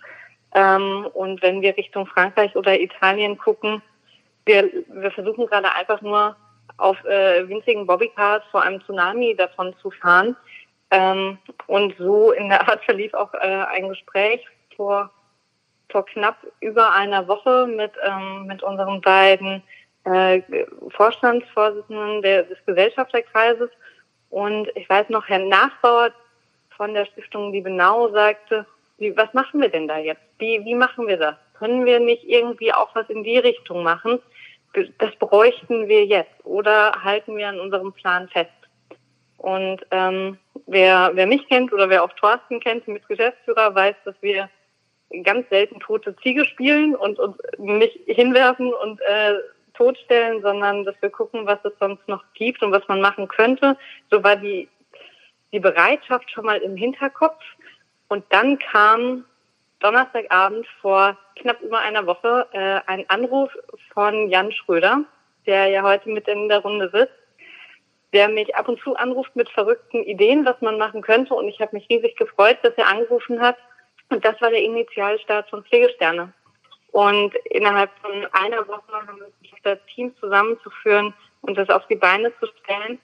Ähm, 0.54 1.08
und 1.14 1.42
wenn 1.42 1.62
wir 1.62 1.76
Richtung 1.76 2.06
Frankreich 2.06 2.54
oder 2.56 2.78
Italien 2.78 3.38
gucken, 3.38 3.82
wir, 4.44 4.70
wir 4.88 5.10
versuchen 5.10 5.46
gerade 5.46 5.72
einfach 5.72 6.00
nur 6.02 6.36
auf 6.78 7.02
äh, 7.04 7.48
winzigen 7.48 7.86
Bobbycars 7.86 8.42
vor 8.50 8.62
einem 8.62 8.82
Tsunami 8.82 9.34
davon 9.36 9.74
zu 9.80 9.90
fahren. 9.90 10.36
Ähm, 10.90 11.38
und 11.66 11.94
so 11.98 12.32
in 12.32 12.48
der 12.48 12.68
Art 12.68 12.84
verlief 12.84 13.14
auch 13.14 13.32
äh, 13.34 13.38
ein 13.38 13.88
Gespräch 13.88 14.44
vor 14.76 15.10
vor 15.92 16.04
knapp 16.06 16.38
über 16.60 16.92
einer 16.92 17.28
Woche 17.28 17.66
mit, 17.66 17.92
ähm, 18.04 18.46
mit 18.46 18.62
unseren 18.62 19.00
beiden 19.00 19.62
äh, 20.04 20.42
Vorstandsvorsitzenden 20.88 22.22
der, 22.22 22.44
des 22.44 22.58
Gesellschafterkreises. 22.66 23.70
Und 24.30 24.68
ich 24.74 24.88
weiß 24.88 25.10
noch, 25.10 25.28
Herr 25.28 25.38
Nachbauer 25.38 26.10
von 26.76 26.94
der 26.94 27.06
Stiftung 27.06 27.52
Liebenau 27.52 28.08
sagte, 28.10 28.66
wie, 28.98 29.16
was 29.16 29.32
machen 29.34 29.60
wir 29.60 29.68
denn 29.68 29.86
da 29.86 29.98
jetzt? 29.98 30.22
Wie, 30.38 30.64
wie 30.64 30.74
machen 30.74 31.06
wir 31.06 31.18
das? 31.18 31.36
Können 31.58 31.84
wir 31.84 32.00
nicht 32.00 32.24
irgendwie 32.24 32.72
auch 32.72 32.94
was 32.94 33.08
in 33.08 33.22
die 33.22 33.38
Richtung 33.38 33.82
machen? 33.82 34.20
Das 34.98 35.14
bräuchten 35.16 35.86
wir 35.86 36.06
jetzt. 36.06 36.32
Oder 36.44 36.92
halten 37.04 37.36
wir 37.36 37.48
an 37.48 37.60
unserem 37.60 37.92
Plan 37.92 38.28
fest? 38.28 38.50
Und 39.36 39.84
ähm, 39.90 40.38
wer, 40.66 41.10
wer 41.14 41.26
mich 41.26 41.46
kennt 41.48 41.72
oder 41.72 41.90
wer 41.90 42.04
auch 42.04 42.12
Thorsten 42.14 42.60
kennt, 42.60 42.88
mit 42.88 43.06
Geschäftsführer, 43.08 43.74
weiß, 43.74 43.96
dass 44.04 44.14
wir 44.20 44.48
ganz 45.22 45.48
selten 45.48 45.80
tote 45.80 46.16
Ziege 46.16 46.44
spielen 46.44 46.94
und 46.94 47.18
uns 47.18 47.36
nicht 47.58 47.98
hinwerfen 48.06 48.72
und 48.72 49.00
äh, 49.02 49.34
totstellen, 49.74 50.42
sondern 50.42 50.84
dass 50.84 50.94
wir 51.00 51.10
gucken, 51.10 51.46
was 51.46 51.58
es 51.64 51.72
sonst 51.78 52.06
noch 52.08 52.24
gibt 52.34 52.62
und 52.62 52.72
was 52.72 52.86
man 52.88 53.00
machen 53.00 53.28
könnte. 53.28 53.76
So 54.10 54.22
war 54.22 54.36
die, 54.36 54.68
die 55.52 55.60
Bereitschaft 55.60 56.30
schon 56.30 56.44
mal 56.44 56.58
im 56.58 56.76
Hinterkopf. 56.76 57.42
Und 58.08 58.24
dann 58.30 58.58
kam 58.58 59.24
Donnerstagabend 59.80 60.66
vor 60.80 61.16
knapp 61.36 61.60
über 61.60 61.78
einer 61.78 62.06
Woche 62.06 62.46
äh, 62.52 62.80
ein 62.86 63.08
Anruf 63.08 63.50
von 63.92 64.30
Jan 64.30 64.52
Schröder, 64.52 65.04
der 65.46 65.68
ja 65.68 65.82
heute 65.82 66.08
mit 66.10 66.28
in 66.28 66.48
der 66.48 66.60
Runde 66.60 66.90
sitzt, 66.92 67.14
der 68.12 68.28
mich 68.28 68.54
ab 68.54 68.68
und 68.68 68.78
zu 68.80 68.94
anruft 68.94 69.34
mit 69.34 69.48
verrückten 69.48 70.04
Ideen, 70.04 70.44
was 70.44 70.60
man 70.60 70.78
machen 70.78 71.02
könnte. 71.02 71.34
Und 71.34 71.48
ich 71.48 71.60
habe 71.60 71.74
mich 71.74 71.88
riesig 71.88 72.16
gefreut, 72.16 72.58
dass 72.62 72.74
er 72.74 72.88
angerufen 72.88 73.40
hat 73.40 73.56
und 74.10 74.24
das 74.24 74.40
war 74.40 74.50
der 74.50 74.62
Initialstart 74.62 75.48
von 75.50 75.64
Pflegesterne. 75.64 76.32
Und 76.92 77.34
innerhalb 77.50 77.90
von 78.00 78.26
einer 78.32 78.68
Woche 78.68 78.92
haben 78.92 79.18
wir 79.18 79.30
versucht, 79.40 79.64
das 79.64 79.78
Team 79.94 80.14
zusammenzuführen 80.20 81.14
und 81.40 81.56
das 81.56 81.70
auf 81.70 81.86
die 81.88 81.96
Beine 81.96 82.32
zu 82.38 82.46
stellen. 82.62 82.98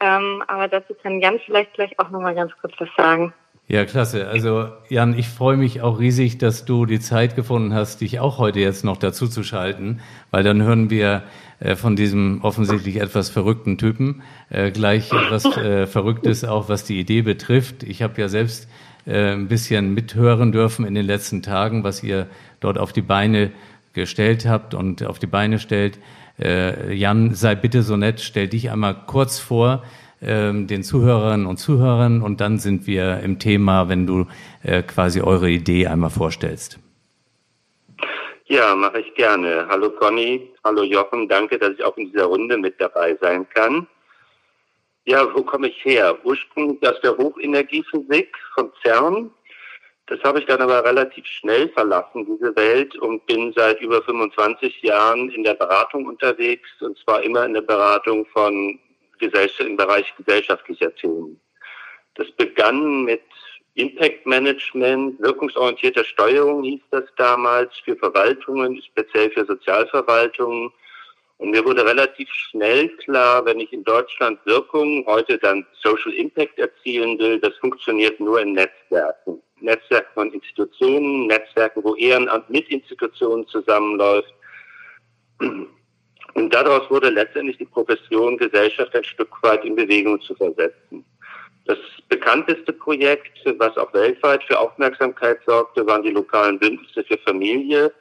Ähm, 0.00 0.42
aber 0.48 0.68
dazu 0.68 0.94
kann 0.94 1.20
Jan 1.20 1.40
vielleicht 1.44 1.72
gleich 1.74 1.98
auch 1.98 2.10
nochmal 2.10 2.34
ganz 2.34 2.52
kurz 2.60 2.74
was 2.78 2.88
sagen. 2.96 3.32
Ja, 3.68 3.84
klasse. 3.86 4.28
Also 4.28 4.68
Jan, 4.88 5.16
ich 5.16 5.28
freue 5.28 5.56
mich 5.56 5.80
auch 5.80 5.98
riesig, 5.98 6.36
dass 6.36 6.64
du 6.64 6.84
die 6.84 7.00
Zeit 7.00 7.36
gefunden 7.36 7.72
hast, 7.72 8.00
dich 8.00 8.18
auch 8.18 8.38
heute 8.38 8.60
jetzt 8.60 8.84
noch 8.84 8.96
dazu 8.96 9.28
zu 9.28 9.44
schalten, 9.44 10.00
weil 10.30 10.42
dann 10.42 10.62
hören 10.62 10.90
wir 10.90 11.22
äh, 11.60 11.76
von 11.76 11.96
diesem 11.96 12.40
offensichtlich 12.42 12.96
etwas 12.96 13.30
verrückten 13.30 13.78
Typen 13.78 14.22
äh, 14.50 14.72
gleich 14.72 15.12
etwas 15.12 15.44
äh, 15.56 15.86
Verrücktes 15.86 16.44
auch, 16.44 16.68
was 16.68 16.84
die 16.84 16.98
Idee 16.98 17.22
betrifft. 17.22 17.84
Ich 17.84 18.02
habe 18.02 18.20
ja 18.20 18.28
selbst 18.28 18.68
äh, 19.06 19.32
ein 19.32 19.48
bisschen 19.48 19.94
mithören 19.94 20.52
dürfen 20.52 20.84
in 20.84 20.94
den 20.94 21.06
letzten 21.06 21.42
Tagen, 21.42 21.84
was 21.84 22.02
ihr 22.02 22.28
dort 22.60 22.78
auf 22.78 22.92
die 22.92 23.02
Beine 23.02 23.52
gestellt 23.92 24.46
habt 24.46 24.74
und 24.74 25.04
auf 25.04 25.18
die 25.18 25.26
Beine 25.26 25.58
stellt. 25.58 25.98
Äh, 26.38 26.94
Jan, 26.94 27.34
sei 27.34 27.54
bitte 27.54 27.82
so 27.82 27.96
nett, 27.96 28.20
stell 28.20 28.48
dich 28.48 28.70
einmal 28.70 28.96
kurz 29.06 29.38
vor 29.38 29.82
ähm, 30.22 30.66
den 30.66 30.82
Zuhörerinnen 30.82 31.46
und 31.46 31.58
Zuhörern 31.58 32.22
und 32.22 32.40
dann 32.40 32.58
sind 32.58 32.86
wir 32.86 33.20
im 33.20 33.38
Thema, 33.38 33.88
wenn 33.88 34.06
du 34.06 34.26
äh, 34.62 34.82
quasi 34.82 35.20
eure 35.20 35.50
Idee 35.50 35.88
einmal 35.88 36.10
vorstellst. 36.10 36.78
Ja, 38.46 38.74
mache 38.74 39.00
ich 39.00 39.14
gerne. 39.14 39.66
Hallo 39.68 39.90
Conny, 39.90 40.52
hallo 40.62 40.82
Jochen, 40.82 41.28
danke, 41.28 41.58
dass 41.58 41.70
ich 41.70 41.84
auch 41.84 41.96
in 41.96 42.12
dieser 42.12 42.26
Runde 42.26 42.58
mit 42.58 42.80
dabei 42.80 43.16
sein 43.20 43.46
kann. 43.48 43.86
Ja, 45.04 45.34
wo 45.34 45.42
komme 45.42 45.68
ich 45.68 45.84
her? 45.84 46.16
Ursprünglich 46.24 46.88
aus 46.88 47.00
der 47.00 47.16
Hochenergiephysik 47.16 48.36
von 48.54 48.72
CERN. 48.82 49.30
Das 50.06 50.22
habe 50.22 50.40
ich 50.40 50.46
dann 50.46 50.60
aber 50.60 50.84
relativ 50.84 51.26
schnell 51.26 51.68
verlassen, 51.70 52.26
diese 52.26 52.54
Welt, 52.54 52.96
und 52.96 53.24
bin 53.26 53.52
seit 53.54 53.80
über 53.80 54.02
25 54.02 54.82
Jahren 54.82 55.30
in 55.30 55.42
der 55.42 55.54
Beratung 55.54 56.06
unterwegs, 56.06 56.68
und 56.80 56.98
zwar 56.98 57.22
immer 57.22 57.44
in 57.46 57.54
der 57.54 57.62
Beratung 57.62 58.26
von 58.26 58.78
Gesellschaft, 59.18 59.68
im 59.68 59.76
Bereich 59.76 60.12
gesellschaftlicher 60.16 60.94
Themen. 60.94 61.40
Das 62.14 62.30
begann 62.32 63.04
mit 63.04 63.22
Impact 63.74 64.26
Management, 64.26 65.18
wirkungsorientierter 65.20 66.04
Steuerung 66.04 66.62
hieß 66.62 66.82
das 66.90 67.04
damals 67.16 67.76
für 67.78 67.96
Verwaltungen, 67.96 68.82
speziell 68.82 69.30
für 69.30 69.46
Sozialverwaltungen. 69.46 70.70
Und 71.42 71.50
mir 71.50 71.64
wurde 71.64 71.84
relativ 71.84 72.28
schnell 72.30 72.88
klar, 72.98 73.44
wenn 73.44 73.58
ich 73.58 73.72
in 73.72 73.82
Deutschland 73.82 74.38
Wirkung, 74.46 75.04
heute 75.06 75.38
dann 75.38 75.66
Social 75.82 76.12
Impact 76.12 76.56
erzielen 76.56 77.18
will, 77.18 77.40
das 77.40 77.56
funktioniert 77.56 78.20
nur 78.20 78.40
in 78.40 78.52
Netzwerken. 78.52 79.42
Netzwerken 79.60 80.10
von 80.14 80.32
Institutionen, 80.32 81.26
Netzwerken, 81.26 81.82
wo 81.82 81.96
Ehrenamt 81.96 82.48
mit 82.48 82.68
Institutionen 82.68 83.44
zusammenläuft. 83.48 84.32
Und 85.40 86.54
daraus 86.54 86.88
wurde 86.88 87.10
letztendlich 87.10 87.58
die 87.58 87.64
Profession 87.64 88.38
Gesellschaft 88.38 88.94
ein 88.94 89.02
Stück 89.02 89.42
weit 89.42 89.64
in 89.64 89.74
Bewegung 89.74 90.20
zu 90.20 90.36
versetzen. 90.36 91.04
Das 91.64 91.78
bekannteste 92.08 92.72
Projekt, 92.72 93.36
was 93.58 93.76
auch 93.76 93.92
weltweit 93.92 94.44
für 94.44 94.60
Aufmerksamkeit 94.60 95.40
sorgte, 95.44 95.84
waren 95.88 96.04
die 96.04 96.10
lokalen 96.10 96.60
Bündnisse 96.60 97.02
für 97.02 97.18
Familie. 97.18 97.92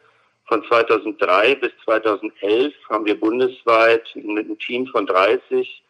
Von 0.51 0.65
2003 0.65 1.55
bis 1.55 1.71
2011 1.85 2.73
haben 2.89 3.05
wir 3.05 3.17
bundesweit 3.17 4.03
mit 4.15 4.47
einem 4.47 4.59
Team 4.59 4.85
von 4.85 5.05
30 5.07 5.81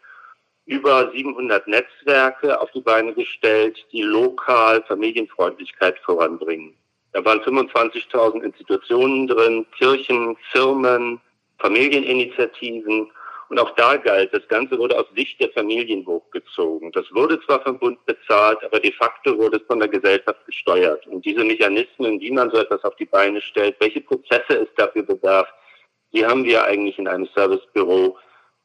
über 0.67 1.11
700 1.11 1.67
Netzwerke 1.67 2.61
auf 2.61 2.69
die 2.69 2.81
Beine 2.81 3.11
gestellt, 3.15 3.83
die 3.91 4.03
lokal 4.03 4.83
Familienfreundlichkeit 4.83 5.97
voranbringen. 6.05 6.75
Da 7.11 7.25
waren 7.25 7.39
25.000 7.39 8.43
Institutionen 8.43 9.25
drin, 9.25 9.65
Kirchen, 9.75 10.37
Firmen, 10.51 11.19
Familieninitiativen 11.57 13.09
und 13.51 13.59
auch 13.59 13.71
da 13.71 13.97
galt, 13.97 14.33
das 14.33 14.47
Ganze 14.47 14.79
wurde 14.79 14.97
aus 14.97 15.07
Sicht 15.13 15.41
der 15.41 15.49
Familien 15.49 16.05
hochgezogen. 16.05 16.89
Das 16.93 17.03
wurde 17.11 17.37
zwar 17.41 17.61
vom 17.61 17.77
Bund 17.79 17.99
bezahlt, 18.05 18.63
aber 18.63 18.79
de 18.79 18.93
facto 18.93 19.37
wurde 19.37 19.57
es 19.57 19.63
von 19.67 19.79
der 19.79 19.89
Gesellschaft 19.89 20.45
gesteuert. 20.45 21.05
Und 21.07 21.25
diese 21.25 21.43
Mechanismen, 21.43 22.21
wie 22.21 22.31
man 22.31 22.49
so 22.49 22.59
etwas 22.59 22.81
auf 22.85 22.95
die 22.95 23.05
Beine 23.05 23.41
stellt, 23.41 23.75
welche 23.81 23.99
Prozesse 23.99 24.53
es 24.53 24.69
dafür 24.77 25.03
bedarf, 25.03 25.49
die 26.13 26.25
haben 26.25 26.45
wir 26.45 26.63
eigentlich 26.63 26.97
in 26.97 27.09
einem 27.09 27.27
Servicebüro 27.35 28.17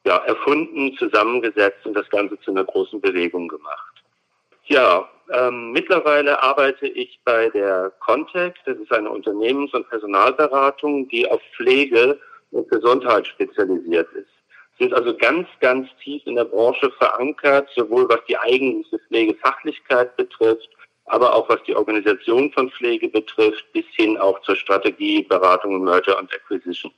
ja, 0.05 0.19
erfunden, 0.19 0.95
zusammengesetzt 0.97 1.85
und 1.85 1.93
das 1.93 2.09
Ganze 2.09 2.39
zu 2.39 2.51
einer 2.51 2.63
großen 2.63 3.01
Bewegung 3.01 3.49
gemacht. 3.49 3.93
Ja, 4.67 5.09
ähm, 5.33 5.73
mittlerweile 5.73 6.41
arbeite 6.41 6.87
ich 6.87 7.19
bei 7.25 7.49
der 7.49 7.91
Contact. 7.99 8.59
Das 8.65 8.77
ist 8.77 8.93
eine 8.93 9.09
Unternehmens- 9.09 9.73
und 9.73 9.89
Personalberatung, 9.89 11.09
die 11.09 11.29
auf 11.29 11.41
Pflege 11.57 12.17
und 12.51 12.69
Gesundheit 12.69 13.27
spezialisiert 13.27 14.07
ist 14.13 14.36
sind 14.77 14.93
also 14.93 15.15
ganz, 15.15 15.47
ganz 15.59 15.89
tief 16.03 16.21
in 16.25 16.35
der 16.35 16.45
Branche 16.45 16.91
verankert, 16.91 17.69
sowohl 17.75 18.07
was 18.09 18.19
die 18.27 18.37
eigentliche 18.37 18.99
Pflegefachlichkeit 18.99 20.15
betrifft, 20.17 20.69
aber 21.05 21.33
auch 21.33 21.49
was 21.49 21.63
die 21.63 21.75
Organisation 21.75 22.51
von 22.51 22.69
Pflege 22.69 23.09
betrifft, 23.09 23.65
bis 23.73 23.85
hin 23.95 24.17
auch 24.17 24.41
zur 24.41 24.55
Strategie, 24.55 25.23
Beratung, 25.23 25.83
Merger 25.83 26.17
und 26.19 26.33
Acquisition. 26.33 26.91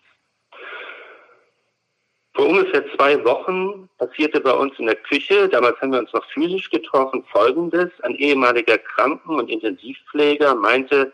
Vor 2.33 2.47
ungefähr 2.47 2.85
zwei 2.95 3.23
Wochen 3.25 3.89
passierte 3.97 4.39
bei 4.39 4.53
uns 4.53 4.77
in 4.79 4.85
der 4.85 4.95
Küche, 4.95 5.49
damals 5.49 5.79
haben 5.81 5.91
wir 5.91 5.99
uns 5.99 6.13
noch 6.13 6.25
physisch 6.31 6.69
getroffen, 6.69 7.23
Folgendes. 7.31 7.89
Ein 8.03 8.15
ehemaliger 8.15 8.77
Kranken- 8.77 9.39
und 9.39 9.49
Intensivpfleger 9.49 10.55
meinte, 10.55 11.11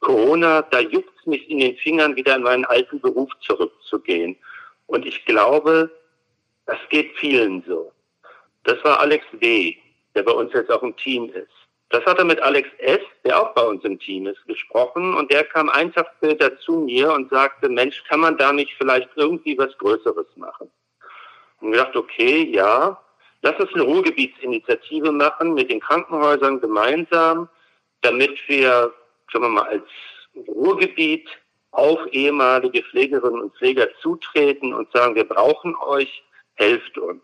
Corona, 0.00 0.62
da 0.62 0.80
juckt 0.80 1.12
es 1.18 1.26
mich 1.26 1.50
in 1.50 1.58
den 1.58 1.76
Fingern, 1.76 2.16
wieder 2.16 2.36
in 2.36 2.42
meinen 2.42 2.64
alten 2.64 3.00
Beruf 3.00 3.30
zurückzugehen. 3.40 4.36
Und 4.86 5.06
ich 5.06 5.24
glaube, 5.24 5.90
das 6.66 6.78
geht 6.90 7.16
vielen 7.18 7.62
so. 7.66 7.92
Das 8.64 8.82
war 8.84 9.00
Alex 9.00 9.24
W., 9.32 9.76
der 10.14 10.22
bei 10.22 10.32
uns 10.32 10.52
jetzt 10.52 10.70
auch 10.70 10.82
im 10.82 10.96
Team 10.96 11.30
ist. 11.30 11.52
Das 11.90 12.04
hat 12.04 12.18
er 12.18 12.24
mit 12.24 12.40
Alex 12.40 12.68
S., 12.78 13.00
der 13.24 13.40
auch 13.40 13.54
bei 13.54 13.62
uns 13.62 13.84
im 13.84 13.98
Team 13.98 14.26
ist, 14.26 14.44
gesprochen 14.46 15.14
und 15.14 15.30
der 15.30 15.44
kam 15.44 15.68
einen 15.68 15.92
später 15.92 16.58
zu 16.58 16.80
mir 16.80 17.12
und 17.12 17.30
sagte, 17.30 17.68
Mensch, 17.68 18.02
kann 18.08 18.20
man 18.20 18.36
da 18.36 18.52
nicht 18.52 18.72
vielleicht 18.76 19.08
irgendwie 19.14 19.56
was 19.56 19.76
Größeres 19.78 20.26
machen? 20.34 20.68
Und 21.60 21.70
wir 21.70 21.78
dachten, 21.78 21.98
okay, 21.98 22.50
ja, 22.50 23.00
lass 23.42 23.60
uns 23.60 23.72
eine 23.74 23.84
Ruhrgebietsinitiative 23.84 25.12
machen 25.12 25.54
mit 25.54 25.70
den 25.70 25.80
Krankenhäusern 25.80 26.60
gemeinsam, 26.60 27.48
damit 28.00 28.36
wir, 28.48 28.92
sagen 29.32 29.44
wir 29.44 29.48
mal, 29.48 29.68
als 29.68 29.84
Ruhrgebiet 30.48 31.28
auf 31.76 32.06
ehemalige 32.12 32.82
Pflegerinnen 32.82 33.40
und 33.40 33.54
Pfleger 33.56 33.88
zutreten 34.00 34.72
und 34.72 34.90
sagen, 34.92 35.14
wir 35.14 35.24
brauchen 35.24 35.76
euch, 35.76 36.24
helft 36.54 36.96
uns. 36.98 37.22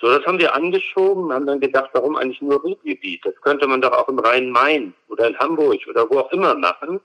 So, 0.00 0.08
das 0.08 0.26
haben 0.26 0.40
wir 0.40 0.54
angeschoben, 0.54 1.32
haben 1.32 1.46
dann 1.46 1.60
gedacht, 1.60 1.90
warum 1.92 2.16
eigentlich 2.16 2.42
nur 2.42 2.60
Ruhrgebiet? 2.60 3.24
Das 3.24 3.40
könnte 3.40 3.66
man 3.68 3.80
doch 3.80 3.92
auch 3.92 4.08
im 4.08 4.18
Rhein-Main 4.18 4.92
oder 5.08 5.28
in 5.28 5.38
Hamburg 5.38 5.80
oder 5.88 6.10
wo 6.10 6.18
auch 6.18 6.32
immer 6.32 6.54
machen. 6.54 7.00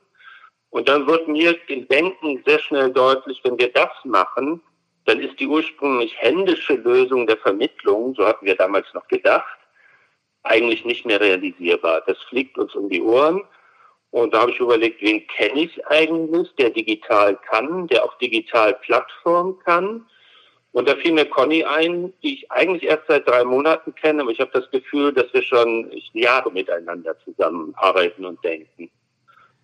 Und 0.72 0.89
dann 0.89 1.08
wird 1.08 1.28
mir 1.28 1.56
im 1.67 1.88
Denken 1.88 2.43
sehr 2.45 2.60
schnell 2.60 2.91
deutlich, 2.91 3.39
wenn 3.43 3.58
wir 3.60 3.72
das 3.72 3.91
machen, 4.04 4.62
dann 5.06 5.19
ist 5.19 5.39
die 5.39 5.48
ursprünglich 5.48 6.15
händische 6.17 6.76
Lösung 6.76 7.26
der 7.26 7.38
Vermittlung, 7.38 8.13
so 8.15 8.26
hatten 8.26 8.45
wir 8.45 8.56
damals 8.56 8.88
noch 8.93 9.08
gedacht, 9.08 9.58
eigentlich 10.43 10.86
nicht 10.86 11.06
mehr 11.06 11.19
realisierbar. 11.19 12.02
Das 12.06 12.17
fliegt 12.30 12.58
uns 12.58 12.76
um 12.76 12.89
die 12.89 13.02
Ohren. 13.02 13.43
Und 14.12 14.34
da 14.34 14.41
habe 14.41 14.52
ich 14.52 14.60
überlegt, 14.60 15.02
wen 15.02 15.26
kenne 15.28 15.62
ich 15.62 15.86
eigentlich, 15.88 16.50
der 16.56 16.72
digital 16.72 17.38
kann, 17.50 17.88
der 17.88 18.04
auch 18.04 18.17
digital 18.17 18.74
Plattform 18.74 19.60
kann. 19.63 20.06
Und 20.72 20.88
da 20.88 20.95
fiel 20.95 21.13
mir 21.13 21.26
Conny 21.26 21.63
ein, 21.63 22.13
die 22.24 22.36
ich 22.36 22.52
eigentlich 22.52 22.84
erst 22.84 23.04
seit 23.08 23.28
drei 23.28 23.43
Monaten 23.43 23.93
kenne, 23.95 24.22
aber 24.22 24.32
ich 24.32 24.39
habe 24.39 24.52
das 24.54 24.69
Gefühl, 24.72 25.13
dass 25.13 25.32
wir 25.34 25.41
schon 25.41 25.91
Jahre 26.13 26.52
miteinander 26.52 27.15
zusammenarbeiten 27.24 28.26
und 28.26 28.43
denken. 28.43 28.89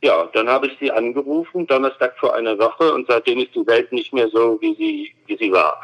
Ja, 0.03 0.29
dann 0.33 0.47
habe 0.47 0.67
ich 0.67 0.77
sie 0.79 0.91
angerufen, 0.91 1.65
Donnerstag 1.67 2.17
vor 2.19 2.35
einer 2.35 2.57
Woche, 2.59 2.93
und 2.93 3.07
seitdem 3.07 3.39
ist 3.39 3.55
die 3.55 3.65
Welt 3.65 3.91
nicht 3.91 4.13
mehr 4.13 4.29
so, 4.29 4.59
wie 4.61 4.75
sie, 4.75 5.15
wie 5.25 5.37
sie 5.37 5.51
war. 5.51 5.79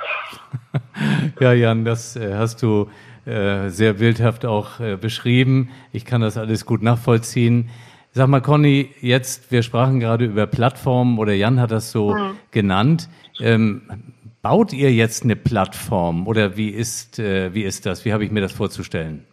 ja, 1.40 1.54
Jan, 1.54 1.86
das 1.86 2.16
äh, 2.16 2.34
hast 2.34 2.62
du 2.62 2.90
äh, 3.26 3.70
sehr 3.70 3.94
bildhaft 3.94 4.46
auch 4.46 4.80
äh, 4.80 4.96
beschrieben. 4.96 5.70
Ich 5.92 6.06
kann 6.06 6.22
das 6.22 6.38
alles 6.38 6.66
gut 6.66 6.82
nachvollziehen. 6.82 7.70
Sag 8.14 8.28
mal, 8.28 8.42
Conny, 8.42 8.94
jetzt, 9.00 9.52
wir 9.54 9.64
sprachen 9.64 10.02
gerade 10.02 10.26
über 10.26 10.46
Plattformen 10.46 11.18
oder 11.18 11.32
Jan 11.32 11.62
hat 11.62 11.72
das 11.72 11.92
so 11.92 12.14
mhm. 12.14 12.38
genannt. 12.52 13.10
Ähm, 13.40 13.84
baut 14.42 14.74
ihr 14.74 14.92
jetzt 14.92 15.24
eine 15.24 15.38
Plattform 15.38 16.28
oder 16.28 16.58
wie 16.58 16.70
ist, 16.70 17.20
äh, 17.20 17.54
wie 17.54 17.64
ist 17.64 17.86
das? 17.86 18.04
Wie 18.04 18.12
habe 18.12 18.26
ich 18.26 18.32
mir 18.32 18.42
das 18.42 18.52
vorzustellen? 18.52 19.26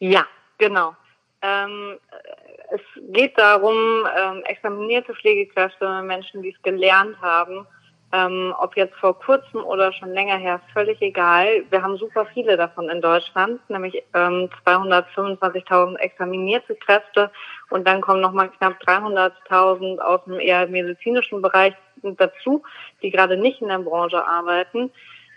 Ja, 0.00 0.26
genau. 0.58 0.96
Ähm, 1.42 1.98
es 2.72 2.80
geht 3.12 3.38
darum, 3.38 3.76
ähm, 4.18 4.42
examinierte 4.46 5.14
Pflegekräfte, 5.14 6.02
Menschen, 6.02 6.42
die 6.42 6.50
es 6.50 6.62
gelernt 6.62 7.16
haben, 7.20 7.66
ähm, 8.12 8.54
ob 8.58 8.76
jetzt 8.76 8.94
vor 8.96 9.18
kurzem 9.18 9.64
oder 9.64 9.92
schon 9.92 10.12
länger 10.12 10.36
her, 10.36 10.60
völlig 10.72 11.00
egal. 11.00 11.64
Wir 11.70 11.82
haben 11.82 11.96
super 11.96 12.26
viele 12.26 12.56
davon 12.56 12.90
in 12.90 13.00
Deutschland, 13.00 13.58
nämlich 13.70 14.02
ähm, 14.14 14.50
225.000 14.66 15.96
examinierte 15.96 16.74
Kräfte 16.76 17.30
und 17.70 17.86
dann 17.88 18.02
kommen 18.02 18.20
nochmal 18.20 18.50
knapp 18.50 18.74
300.000 18.82 19.98
aus 19.98 20.22
dem 20.24 20.38
eher 20.38 20.66
medizinischen 20.66 21.40
Bereich 21.40 21.74
dazu, 22.02 22.62
die 23.02 23.10
gerade 23.10 23.36
nicht 23.36 23.62
in 23.62 23.68
der 23.68 23.78
Branche 23.78 24.26
arbeiten. 24.26 24.90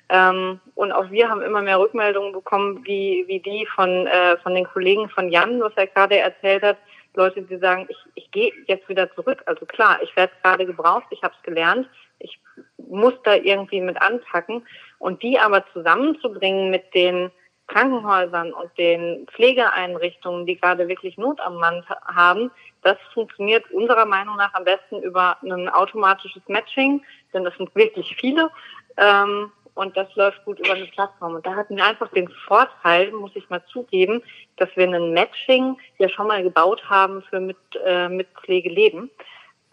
Ähm, 0.09 0.59
und 0.75 0.91
auch 0.91 1.09
wir 1.09 1.29
haben 1.29 1.41
immer 1.41 1.61
mehr 1.61 1.79
Rückmeldungen 1.79 2.33
bekommen, 2.33 2.81
wie, 2.85 3.23
wie 3.27 3.39
die 3.39 3.65
von, 3.73 4.05
äh, 4.07 4.37
von 4.37 4.53
den 4.53 4.65
Kollegen 4.65 5.09
von 5.09 5.29
Jan, 5.29 5.61
was 5.61 5.73
er 5.75 5.87
gerade 5.87 6.17
erzählt 6.17 6.61
hat. 6.61 6.77
Leute, 7.15 7.41
die 7.41 7.57
sagen, 7.57 7.87
ich, 7.87 7.97
ich 8.15 8.31
gehe 8.31 8.51
jetzt 8.67 8.87
wieder 8.89 9.13
zurück. 9.15 9.41
Also 9.45 9.65
klar, 9.65 9.99
ich 10.03 10.15
werde 10.15 10.33
gerade 10.43 10.65
gebraucht, 10.65 11.05
ich 11.09 11.23
habe 11.23 11.33
es 11.35 11.43
gelernt, 11.43 11.87
ich 12.19 12.39
muss 12.77 13.13
da 13.23 13.35
irgendwie 13.35 13.81
mit 13.81 14.01
anpacken. 14.01 14.65
Und 14.99 15.23
die 15.23 15.39
aber 15.39 15.65
zusammenzubringen 15.73 16.71
mit 16.71 16.93
den 16.93 17.31
Krankenhäusern 17.67 18.53
und 18.53 18.77
den 18.77 19.25
Pflegeeinrichtungen, 19.27 20.45
die 20.45 20.59
gerade 20.59 20.87
wirklich 20.87 21.17
Not 21.17 21.39
am 21.41 21.55
Mann 21.55 21.83
haben, 22.05 22.51
das 22.83 22.97
funktioniert 23.13 23.69
unserer 23.71 24.05
Meinung 24.05 24.37
nach 24.37 24.53
am 24.53 24.63
besten 24.63 25.01
über 25.01 25.37
ein 25.41 25.69
automatisches 25.69 26.43
Matching, 26.47 27.03
denn 27.33 27.43
das 27.43 27.55
sind 27.57 27.73
wirklich 27.75 28.15
viele. 28.19 28.51
Ähm, 28.97 29.51
und 29.73 29.97
das 29.97 30.07
läuft 30.15 30.43
gut 30.45 30.59
über 30.59 30.73
eine 30.73 30.85
Plattform. 30.85 31.35
Und 31.35 31.45
da 31.45 31.53
hatten 31.53 31.75
wir 31.75 31.85
einfach 31.85 32.09
den 32.11 32.29
Vorteil, 32.47 33.11
muss 33.11 33.35
ich 33.35 33.49
mal 33.49 33.63
zugeben, 33.65 34.23
dass 34.55 34.69
wir 34.75 34.87
ein 34.87 35.13
Matching 35.13 35.77
ja 35.97 36.07
schon 36.07 36.27
mal 36.27 36.41
gebaut 36.43 36.89
haben 36.89 37.21
für 37.23 37.41
mit, 37.41 37.57
äh, 37.85 38.07
mit 38.07 38.27
Pflegeleben. 38.41 39.11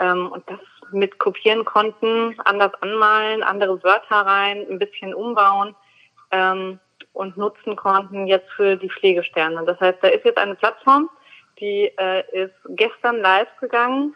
Ähm, 0.01 0.33
und 0.33 0.43
das 0.51 0.59
mit 0.93 1.19
kopieren 1.19 1.65
konnten, 1.65 2.39
anders 2.45 2.73
anmalen, 2.83 3.43
andere 3.43 3.83
Wörter 3.83 4.17
rein, 4.17 4.67
ein 4.71 4.79
bisschen 4.79 5.15
umbauen 5.15 5.75
ähm, 6.31 6.79
und 7.13 7.37
nutzen 7.37 7.77
konnten 7.77 8.27
jetzt 8.27 8.51
für 8.53 8.77
die 8.77 8.91
Pflegesterne. 8.91 9.65
Das 9.65 9.79
heißt, 9.81 9.99
da 10.03 10.09
ist 10.09 10.25
jetzt 10.25 10.39
eine 10.39 10.55
Plattform, 10.55 11.11
die 11.61 11.93
äh, 11.99 12.45
ist 12.45 12.55
gestern 12.69 13.21
live 13.21 13.49
gegangen 13.61 14.15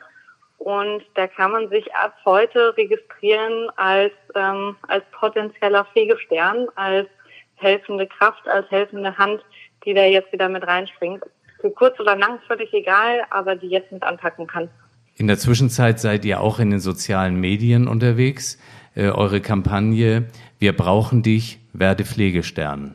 und 0.59 1.05
da 1.15 1.27
kann 1.27 1.53
man 1.53 1.69
sich 1.69 1.95
ab 1.95 2.17
heute 2.25 2.77
registrieren 2.77 3.71
als, 3.77 4.13
ähm, 4.35 4.77
als 4.89 5.05
potenzieller 5.13 5.85
Pflegestern, 5.87 6.69
als 6.75 7.09
helfende 7.57 8.07
Kraft, 8.07 8.47
als 8.49 8.71
helfende 8.71 9.17
Hand, 9.17 9.45
die 9.85 9.95
da 9.95 10.05
jetzt 10.05 10.33
wieder 10.33 10.49
mit 10.49 10.67
reinspringt. 10.67 11.25
Für 11.61 11.71
kurz 11.71 11.99
oder 12.01 12.17
lang 12.17 12.41
völlig 12.47 12.73
egal, 12.73 13.25
aber 13.31 13.57
die 13.57 13.69
jetzt 13.69 13.93
mit 13.93 14.03
anpacken 14.03 14.47
kann. 14.47 14.71
In 15.19 15.29
der 15.29 15.39
Zwischenzeit 15.39 15.99
seid 15.99 16.27
ihr 16.27 16.41
auch 16.41 16.59
in 16.59 16.71
den 16.71 16.81
sozialen 16.81 17.41
Medien 17.41 17.89
unterwegs. 17.89 18.59
Äh, 18.95 19.09
eure 19.09 19.41
Kampagne 19.41 20.29
Wir 20.59 20.75
brauchen 20.75 21.23
dich, 21.23 21.59
werde 21.73 22.05
Pflegestern. 22.05 22.95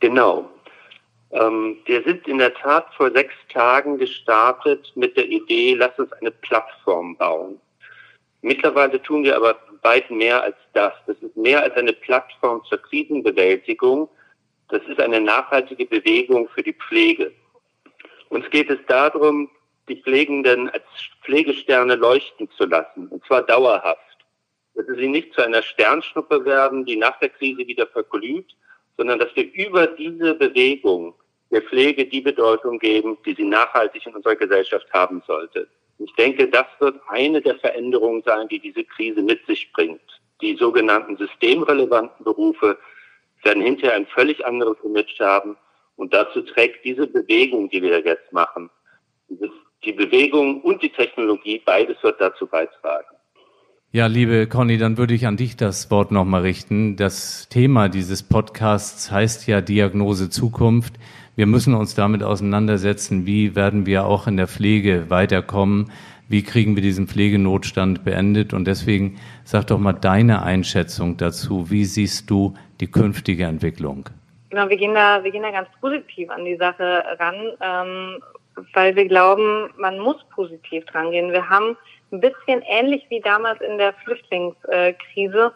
Genau. 0.00 0.50
Ähm, 1.30 1.76
wir 1.86 2.02
sind 2.02 2.26
in 2.26 2.38
der 2.38 2.54
Tat 2.54 2.86
vor 2.96 3.12
sechs 3.12 3.34
Tagen 3.52 3.98
gestartet 3.98 4.92
mit 4.96 5.16
der 5.16 5.28
Idee, 5.28 5.74
lass 5.74 5.96
uns 5.98 6.12
eine 6.14 6.30
Plattform 6.32 7.16
bauen. 7.16 7.60
Mittlerweile 8.42 9.00
tun 9.00 9.22
wir 9.22 9.36
aber 9.36 9.56
weit 9.82 10.10
mehr 10.10 10.42
als 10.42 10.56
das. 10.72 10.92
Das 11.06 11.16
ist 11.18 11.36
mehr 11.36 11.62
als 11.62 11.74
eine 11.76 11.92
Plattform 11.92 12.62
zur 12.68 12.78
Krisenbewältigung. 12.78 14.08
Das 14.68 14.82
ist 14.88 15.00
eine 15.00 15.20
nachhaltige 15.20 15.86
Bewegung 15.86 16.48
für 16.48 16.62
die 16.62 16.74
Pflege. 16.74 17.32
Uns 18.28 18.48
geht 18.50 18.70
es 18.70 18.78
darum, 18.86 19.48
die 19.88 19.96
Pflegenden 19.96 20.70
als 20.70 20.84
Pflegesterne 21.22 21.94
leuchten 21.96 22.48
zu 22.56 22.64
lassen, 22.64 23.08
und 23.08 23.24
zwar 23.26 23.42
dauerhaft. 23.42 24.00
Dass 24.74 24.86
sie 24.96 25.08
nicht 25.08 25.32
zu 25.34 25.42
einer 25.42 25.62
Sternschnuppe 25.62 26.44
werden, 26.44 26.84
die 26.84 26.96
nach 26.96 27.18
der 27.20 27.28
Krise 27.28 27.66
wieder 27.66 27.86
verglüht, 27.86 28.56
sondern 28.96 29.18
dass 29.18 29.34
wir 29.34 29.52
über 29.52 29.86
diese 29.86 30.34
Bewegung 30.34 31.14
der 31.50 31.62
Pflege 31.62 32.06
die 32.06 32.20
Bedeutung 32.20 32.78
geben, 32.78 33.16
die 33.24 33.34
sie 33.34 33.44
nachhaltig 33.44 34.06
in 34.06 34.14
unserer 34.14 34.36
Gesellschaft 34.36 34.92
haben 34.92 35.22
sollte. 35.26 35.68
Ich 35.98 36.12
denke, 36.14 36.48
das 36.48 36.66
wird 36.80 37.00
eine 37.08 37.40
der 37.40 37.56
Veränderungen 37.56 38.22
sein, 38.24 38.48
die 38.48 38.58
diese 38.58 38.84
Krise 38.84 39.22
mit 39.22 39.46
sich 39.46 39.72
bringt. 39.72 40.00
Die 40.40 40.56
sogenannten 40.56 41.16
systemrelevanten 41.16 42.24
Berufe 42.24 42.76
werden 43.44 43.62
hinterher 43.62 43.94
ein 43.94 44.06
völlig 44.06 44.44
anderes 44.44 44.76
Image 44.82 45.20
haben. 45.20 45.56
Und 45.96 46.12
dazu 46.12 46.42
trägt 46.42 46.84
diese 46.84 47.06
Bewegung, 47.06 47.68
die 47.68 47.80
wir 47.80 48.00
jetzt 48.00 48.32
machen, 48.32 48.68
die 49.84 49.92
Bewegung 49.92 50.60
und 50.62 50.82
die 50.82 50.90
Technologie, 50.90 51.62
beides 51.64 51.96
wird 52.02 52.20
dazu 52.20 52.46
beitragen. 52.46 53.14
Ja, 53.92 54.06
liebe 54.06 54.48
Conny, 54.48 54.76
dann 54.76 54.98
würde 54.98 55.14
ich 55.14 55.24
an 55.26 55.36
dich 55.36 55.56
das 55.56 55.88
Wort 55.90 56.10
nochmal 56.10 56.42
richten. 56.42 56.96
Das 56.96 57.48
Thema 57.48 57.88
dieses 57.88 58.24
Podcasts 58.24 59.12
heißt 59.12 59.46
ja 59.46 59.60
Diagnose 59.60 60.30
Zukunft. 60.30 60.94
Wir 61.36 61.46
müssen 61.46 61.74
uns 61.74 61.94
damit 61.94 62.24
auseinandersetzen, 62.24 63.24
wie 63.24 63.54
werden 63.54 63.86
wir 63.86 64.06
auch 64.06 64.26
in 64.26 64.36
der 64.36 64.48
Pflege 64.48 65.10
weiterkommen, 65.10 65.92
wie 66.28 66.42
kriegen 66.42 66.74
wir 66.74 66.82
diesen 66.82 67.06
Pflegenotstand 67.06 68.04
beendet. 68.04 68.52
Und 68.52 68.66
deswegen 68.66 69.20
sag 69.44 69.68
doch 69.68 69.78
mal 69.78 69.92
deine 69.92 70.42
Einschätzung 70.42 71.16
dazu. 71.16 71.70
Wie 71.70 71.84
siehst 71.84 72.28
du 72.28 72.54
die 72.80 72.90
künftige 72.90 73.44
Entwicklung? 73.44 74.08
Genau, 74.50 74.68
wir 74.68 74.76
gehen 74.76 74.94
da, 74.94 75.22
wir 75.22 75.30
gehen 75.30 75.42
da 75.42 75.50
ganz 75.50 75.68
positiv 75.80 76.30
an 76.30 76.44
die 76.44 76.56
Sache 76.56 77.04
ran, 77.18 77.34
ähm, 77.60 78.22
weil 78.72 78.94
wir 78.96 79.06
glauben, 79.06 79.72
man 79.76 79.98
muss 79.98 80.22
positiv 80.34 80.84
dran 80.86 81.10
gehen. 81.10 81.32
Wir 81.32 81.48
haben 81.48 81.76
ein 82.12 82.20
bisschen 82.20 82.62
ähnlich 82.62 83.04
wie 83.08 83.20
damals 83.20 83.60
in 83.60 83.78
der 83.78 83.92
Flüchtlingskrise 84.04 85.52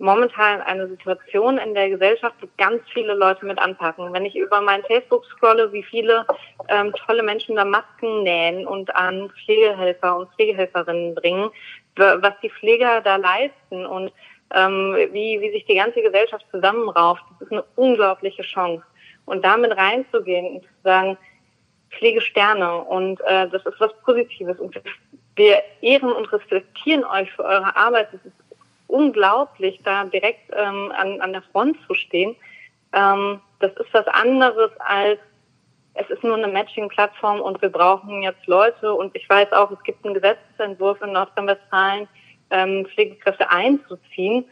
momentan 0.00 0.62
eine 0.62 0.88
Situation 0.88 1.58
in 1.58 1.74
der 1.74 1.90
Gesellschaft, 1.90 2.34
wo 2.40 2.48
ganz 2.56 2.82
viele 2.92 3.14
Leute 3.14 3.44
mit 3.44 3.58
anpacken. 3.58 4.12
Wenn 4.12 4.24
ich 4.24 4.34
über 4.34 4.60
mein 4.62 4.82
Facebook 4.84 5.24
scrolle, 5.26 5.70
wie 5.72 5.82
viele 5.82 6.26
ähm, 6.68 6.92
tolle 7.06 7.22
Menschen 7.22 7.56
da 7.56 7.64
Masken 7.64 8.22
nähen 8.22 8.66
und 8.66 8.94
an 8.96 9.30
Pflegehelfer 9.44 10.16
und 10.16 10.30
Pflegehelferinnen 10.34 11.14
bringen, 11.14 11.50
was 11.96 12.32
die 12.42 12.50
Pfleger 12.50 13.02
da 13.02 13.16
leisten 13.16 13.84
und 13.84 14.10
ähm, 14.54 14.96
wie, 15.12 15.40
wie 15.40 15.50
sich 15.50 15.66
die 15.66 15.76
ganze 15.76 16.00
Gesellschaft 16.00 16.46
zusammenrauft, 16.50 17.22
das 17.32 17.42
ist 17.42 17.52
eine 17.52 17.64
unglaubliche 17.76 18.42
Chance. 18.42 18.82
Und 19.26 19.44
damit 19.44 19.76
reinzugehen 19.76 20.56
und 20.56 20.62
zu 20.62 20.68
sagen, 20.82 21.18
Pflegesterne 21.90 22.78
und 22.82 23.20
äh, 23.22 23.48
das 23.48 23.64
ist 23.66 23.80
was 23.80 23.92
Positives 24.04 24.58
und 24.58 24.80
wir 25.36 25.62
ehren 25.80 26.12
und 26.12 26.32
respektieren 26.32 27.04
euch 27.04 27.30
für 27.32 27.44
eure 27.44 27.74
Arbeit. 27.76 28.08
Es 28.12 28.24
ist 28.26 28.36
unglaublich, 28.86 29.80
da 29.84 30.04
direkt 30.04 30.50
ähm, 30.52 30.92
an, 30.96 31.20
an 31.20 31.32
der 31.32 31.42
Front 31.52 31.76
zu 31.86 31.94
stehen. 31.94 32.36
Ähm, 32.92 33.40
das 33.60 33.72
ist 33.72 33.92
was 33.92 34.06
anderes 34.08 34.70
als 34.80 35.18
es 35.94 36.08
ist 36.08 36.22
nur 36.22 36.36
eine 36.36 36.48
Matching-Plattform 36.48 37.40
und 37.40 37.60
wir 37.62 37.68
brauchen 37.68 38.22
jetzt 38.22 38.46
Leute. 38.46 38.94
Und 38.94 39.14
ich 39.16 39.28
weiß 39.28 39.52
auch, 39.52 39.70
es 39.70 39.82
gibt 39.82 40.04
einen 40.04 40.14
Gesetzentwurf 40.14 41.00
in 41.02 41.12
Nordrhein-Westfalen, 41.12 42.08
ähm, 42.50 42.86
Pflegekräfte 42.86 43.50
einzuziehen. 43.50 44.44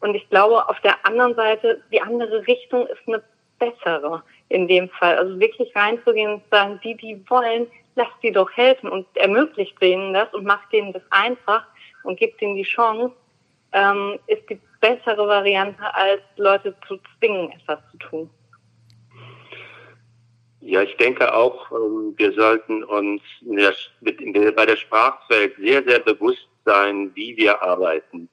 Und 0.00 0.14
ich 0.14 0.28
glaube, 0.30 0.68
auf 0.68 0.80
der 0.80 0.96
anderen 1.04 1.34
Seite, 1.34 1.82
die 1.92 2.00
andere 2.00 2.46
Richtung 2.46 2.86
ist 2.86 3.00
eine 3.06 3.22
bessere 3.58 4.22
in 4.50 4.68
dem 4.68 4.88
Fall. 4.90 5.16
Also 5.16 5.40
wirklich 5.40 5.74
reinzugehen 5.74 6.34
und 6.34 6.42
sagen, 6.50 6.78
die, 6.84 6.96
die 6.96 7.22
wollen, 7.30 7.66
lasst 7.94 8.22
die 8.22 8.32
doch 8.32 8.50
helfen 8.52 8.90
und 8.90 9.06
ermöglicht 9.14 9.80
denen 9.80 10.12
das 10.12 10.32
und 10.34 10.44
macht 10.44 10.70
denen 10.72 10.92
das 10.92 11.02
einfach 11.10 11.64
und 12.02 12.18
gibt 12.18 12.42
ihnen 12.42 12.56
die 12.56 12.62
Chance, 12.62 13.14
ähm, 13.72 14.18
ist 14.26 14.48
die 14.50 14.60
bessere 14.80 15.26
Variante, 15.26 15.82
als 15.94 16.20
Leute 16.36 16.74
zu 16.86 16.98
zwingen, 17.18 17.52
etwas 17.52 17.78
zu 17.92 17.98
tun. 17.98 18.30
Ja, 20.60 20.82
ich 20.82 20.96
denke 20.96 21.32
auch, 21.32 21.70
ähm, 21.70 22.14
wir 22.16 22.32
sollten 22.32 22.84
uns 22.84 23.22
bei 23.40 24.66
der 24.66 24.76
Sprachwelt 24.76 25.56
sehr, 25.56 25.82
sehr 25.84 26.00
bewusst 26.00 26.48
sein, 26.64 27.10
wie 27.14 27.36
wir 27.36 27.62
arbeiten. 27.62 28.28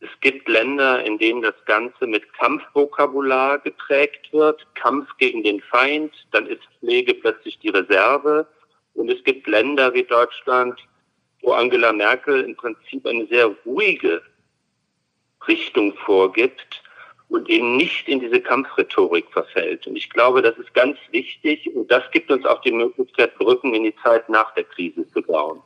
Es 0.00 0.10
gibt 0.20 0.48
Länder, 0.48 1.04
in 1.04 1.18
denen 1.18 1.42
das 1.42 1.54
Ganze 1.64 2.06
mit 2.06 2.32
Kampfvokabular 2.34 3.58
geprägt 3.58 4.32
wird. 4.32 4.64
Kampf 4.74 5.08
gegen 5.18 5.42
den 5.42 5.60
Feind, 5.60 6.12
dann 6.30 6.46
ist 6.46 6.62
Pflege 6.78 7.14
plötzlich 7.14 7.58
die 7.58 7.70
Reserve. 7.70 8.46
Und 8.94 9.10
es 9.10 9.22
gibt 9.24 9.48
Länder 9.48 9.92
wie 9.94 10.04
Deutschland, 10.04 10.78
wo 11.42 11.52
Angela 11.52 11.92
Merkel 11.92 12.42
im 12.42 12.56
Prinzip 12.56 13.06
eine 13.06 13.26
sehr 13.26 13.46
ruhige 13.64 14.22
Richtung 15.46 15.94
vorgibt 15.96 16.82
und 17.28 17.48
eben 17.48 17.76
nicht 17.76 18.08
in 18.08 18.20
diese 18.20 18.40
Kampfrhetorik 18.40 19.26
verfällt. 19.32 19.86
Und 19.86 19.96
ich 19.96 20.10
glaube, 20.10 20.42
das 20.42 20.56
ist 20.58 20.72
ganz 20.74 20.96
wichtig 21.10 21.68
und 21.74 21.90
das 21.90 22.02
gibt 22.12 22.30
uns 22.30 22.44
auch 22.46 22.60
die 22.62 22.72
Möglichkeit, 22.72 23.36
Brücken 23.36 23.74
in 23.74 23.84
die 23.84 23.94
Zeit 24.02 24.28
nach 24.28 24.54
der 24.54 24.64
Krise 24.64 25.06
zu 25.08 25.22
bauen. 25.22 25.60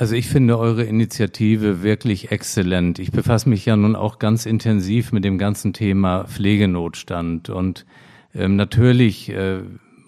Also 0.00 0.14
ich 0.14 0.28
finde 0.28 0.58
eure 0.58 0.84
Initiative 0.84 1.82
wirklich 1.82 2.32
exzellent. 2.32 2.98
Ich 2.98 3.12
befasse 3.12 3.50
mich 3.50 3.66
ja 3.66 3.76
nun 3.76 3.94
auch 3.94 4.18
ganz 4.18 4.46
intensiv 4.46 5.12
mit 5.12 5.26
dem 5.26 5.36
ganzen 5.36 5.74
Thema 5.74 6.24
Pflegenotstand 6.24 7.50
und 7.50 7.84
ähm, 8.34 8.56
natürlich 8.56 9.28
äh, 9.28 9.58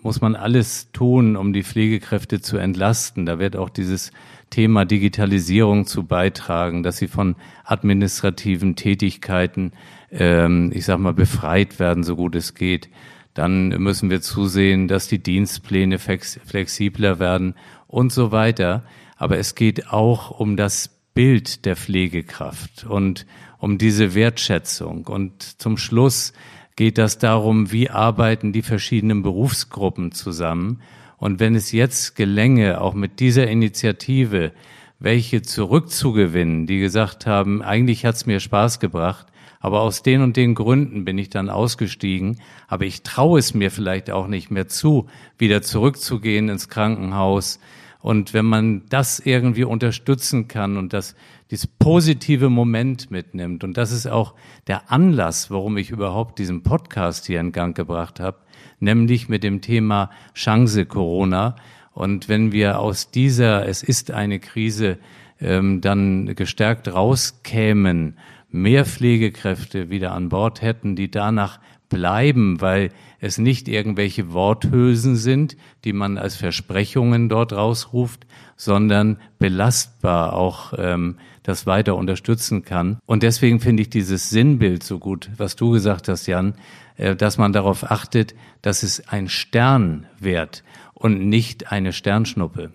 muss 0.03 0.23
man 0.23 0.35
alles 0.35 0.93
tun, 0.93 1.37
um 1.37 1.53
die 1.53 1.63
Pflegekräfte 1.63 2.41
zu 2.41 2.57
entlasten. 2.57 3.27
Da 3.27 3.39
wird 3.39 3.55
auch 3.55 3.69
dieses 3.69 4.13
Thema 4.49 4.87
Digitalisierung 4.87 5.85
zu 5.85 6.05
beitragen, 6.05 6.83
dass 6.83 6.97
sie 6.97 7.07
von 7.07 7.37
administrativen 7.63 8.77
Tätigkeiten, 8.77 9.73
ähm, 10.11 10.71
ich 10.73 10.87
sag 10.87 11.01
mal, 11.01 11.13
befreit 11.13 11.79
werden, 11.79 12.03
so 12.03 12.17
gut 12.17 12.35
es 12.35 12.55
geht. 12.55 12.89
Dann 13.35 13.69
müssen 13.69 14.09
wir 14.09 14.23
zusehen, 14.23 14.89
dass 14.89 15.09
die 15.09 15.23
Dienstpläne 15.23 15.99
flexibler 15.99 17.19
werden 17.19 17.57
und 17.89 18.11
so 18.11 18.33
weiter. 18.33 18.85
Aber 19.23 19.39
es 19.39 19.55
geht 19.55 19.87
auch 19.93 20.33
um 20.33 20.57
das 20.57 20.91
Bild 21.15 21.65
der 21.65 21.77
Pflegekraft 21.77 22.85
und 22.85 23.25
um 23.59 23.79
diese 23.79 24.17
Wertschätzung. 24.17 25.07
Und 25.07 25.61
zum 25.61 25.77
Schluss 25.77 26.33
geht 26.75 26.99
das 26.99 27.19
darum, 27.19 27.71
wie 27.71 27.89
arbeiten 27.89 28.53
die 28.53 28.63
verschiedenen 28.63 29.23
Berufsgruppen 29.23 30.11
zusammen. 30.11 30.81
Und 31.19 31.39
wenn 31.39 31.55
es 31.55 31.71
jetzt 31.71 32.17
gelänge, 32.17 32.81
auch 32.81 32.95
mit 32.95 33.21
dieser 33.21 33.47
Initiative, 33.47 34.51
welche 34.99 35.41
zurückzugewinnen, 35.41 36.67
die 36.67 36.81
gesagt 36.81 37.25
haben, 37.25 37.63
eigentlich 37.63 38.05
hat 38.05 38.17
es 38.17 38.27
mir 38.27 38.41
Spaß 38.41 38.81
gebracht, 38.81 39.29
aber 39.61 39.83
aus 39.83 40.03
den 40.03 40.23
und 40.23 40.37
den 40.37 40.57
Gründen 40.57 41.05
bin 41.05 41.17
ich 41.17 41.31
dann 41.31 41.49
ausgestiegen, 41.49 42.41
aber 42.67 42.87
ich 42.87 43.05
traue 43.05 43.39
es 43.39 43.55
mir 43.55 43.71
vielleicht 43.71 44.11
auch 44.11 44.27
nicht 44.27 44.51
mehr 44.51 44.67
zu, 44.67 45.07
wieder 45.39 45.63
zurückzugehen 45.63 46.49
ins 46.49 46.69
Krankenhaus, 46.69 47.61
und 48.03 48.35
wenn 48.35 48.47
man 48.47 48.83
das 48.89 49.21
irgendwie 49.21 49.63
unterstützen 49.63 50.49
kann 50.49 50.77
und 50.77 50.93
das, 50.93 51.15
dieses 51.51 51.69
positive 51.69 52.51
Moment 52.51 53.13
mitnimmt, 53.13 53.63
und 53.63 53.77
das 53.77 53.93
ist 53.93 54.09
auch 54.09 54.35
der 54.67 54.91
Anlass, 54.91 55.53
warum 55.53 55.77
ich 55.77 55.91
überhaupt 55.91 56.41
diesen 56.41 56.65
Podcast 56.65 57.27
hier 57.27 57.39
in 57.39 57.53
Gang 57.53 57.77
gebracht 57.77 58.19
habe, 58.19 58.39
nämlich 58.81 59.29
mit 59.29 59.45
dem 59.45 59.61
Thema 59.61 60.11
Chance 60.35 60.85
Corona. 60.85 61.55
Und 61.93 62.29
wenn 62.29 62.51
wir 62.51 62.81
aus 62.81 63.13
dieser, 63.13 63.69
es 63.69 63.85
ist 63.85 64.11
eine 64.11 64.41
Krise, 64.41 64.99
ähm, 65.41 65.81
dann 65.81 66.35
gestärkt 66.35 66.93
rauskämen, 66.93 68.19
mehr 68.51 68.85
Pflegekräfte 68.85 69.91
wieder 69.91 70.13
an 70.13 70.29
Bord 70.29 70.61
hätten, 70.61 70.97
die 70.97 71.11
danach 71.11 71.61
bleiben, 71.89 72.61
weil 72.61 72.91
es 73.23 73.39
nicht 73.39 73.69
irgendwelche 73.69 74.33
Worthülsen 74.33 75.15
sind, 75.15 75.57
die 75.85 75.93
man 75.93 76.19
als 76.19 76.35
Versprechungen 76.35 77.29
dort 77.29 77.53
rausruft, 77.53 78.27
sondern 78.57 79.17
belastbar 79.39 80.35
auch 80.35 80.75
ähm, 80.77 81.17
das 81.45 81.65
weiter 81.65 81.95
unterstützen 81.95 82.65
kann. 82.65 82.99
Und 83.07 83.23
deswegen 83.23 83.61
finde 83.61 83.83
ich 83.83 83.91
dieses 83.91 84.29
Sinnbild 84.29 84.83
so 84.83 84.99
gut, 84.99 85.31
was 85.37 85.55
du 85.55 85.71
gesagt 85.71 86.09
hast, 86.09 86.27
Jan, 86.27 86.55
äh, 86.97 87.15
dass 87.15 87.39
man 87.39 87.53
darauf 87.53 87.89
achtet, 87.89 88.35
dass 88.61 88.83
es 88.83 89.09
ein 89.09 89.29
Stern 89.29 90.07
wird 90.19 90.65
und 90.93 91.29
nicht 91.29 91.71
eine 91.71 91.93
Sternschnuppe. 91.93 92.73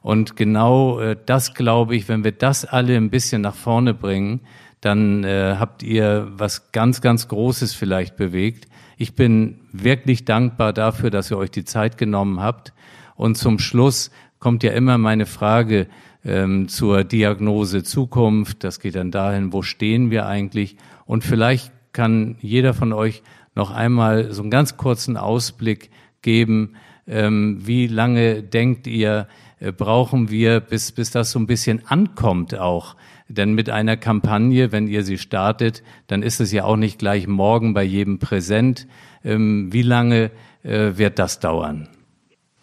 Und 0.00 0.34
genau 0.34 0.98
äh, 0.98 1.14
das 1.26 1.52
glaube 1.52 1.94
ich, 1.94 2.08
wenn 2.08 2.24
wir 2.24 2.32
das 2.32 2.64
alle 2.64 2.96
ein 2.96 3.10
bisschen 3.10 3.42
nach 3.42 3.54
vorne 3.54 3.92
bringen, 3.92 4.40
dann 4.80 5.24
äh, 5.24 5.56
habt 5.58 5.82
ihr 5.82 6.28
was 6.30 6.72
ganz, 6.72 7.02
ganz 7.02 7.28
Großes 7.28 7.74
vielleicht 7.74 8.16
bewegt. 8.16 8.66
Ich 9.00 9.14
bin 9.14 9.60
wirklich 9.72 10.26
dankbar 10.26 10.74
dafür, 10.74 11.08
dass 11.08 11.30
ihr 11.30 11.38
euch 11.38 11.50
die 11.50 11.64
Zeit 11.64 11.96
genommen 11.96 12.38
habt. 12.40 12.74
Und 13.16 13.38
zum 13.38 13.58
Schluss 13.58 14.10
kommt 14.38 14.62
ja 14.62 14.72
immer 14.72 14.98
meine 14.98 15.24
Frage 15.24 15.86
ähm, 16.22 16.68
zur 16.68 17.02
Diagnose 17.04 17.82
Zukunft. 17.82 18.62
Das 18.62 18.78
geht 18.78 18.96
dann 18.96 19.10
dahin, 19.10 19.54
wo 19.54 19.62
stehen 19.62 20.10
wir 20.10 20.26
eigentlich? 20.26 20.76
Und 21.06 21.24
vielleicht 21.24 21.72
kann 21.94 22.36
jeder 22.42 22.74
von 22.74 22.92
euch 22.92 23.22
noch 23.54 23.70
einmal 23.70 24.34
so 24.34 24.42
einen 24.42 24.50
ganz 24.50 24.76
kurzen 24.76 25.16
Ausblick 25.16 25.88
geben. 26.20 26.74
Ähm, 27.06 27.66
wie 27.66 27.86
lange 27.86 28.42
denkt 28.42 28.86
ihr, 28.86 29.28
äh, 29.60 29.72
brauchen 29.72 30.28
wir, 30.28 30.60
bis, 30.60 30.92
bis 30.92 31.10
das 31.10 31.30
so 31.30 31.38
ein 31.38 31.46
bisschen 31.46 31.86
ankommt 31.86 32.54
auch? 32.54 32.96
Denn 33.30 33.54
mit 33.54 33.70
einer 33.70 33.96
Kampagne, 33.96 34.72
wenn 34.72 34.88
ihr 34.88 35.04
sie 35.04 35.16
startet, 35.16 35.84
dann 36.08 36.22
ist 36.22 36.40
es 36.40 36.52
ja 36.52 36.64
auch 36.64 36.74
nicht 36.74 36.98
gleich 36.98 37.28
morgen 37.28 37.74
bei 37.74 37.84
jedem 37.84 38.18
präsent. 38.18 38.88
Ähm, 39.24 39.72
wie 39.72 39.82
lange 39.82 40.32
äh, 40.64 40.92
wird 40.96 41.20
das 41.20 41.38
dauern? 41.38 41.88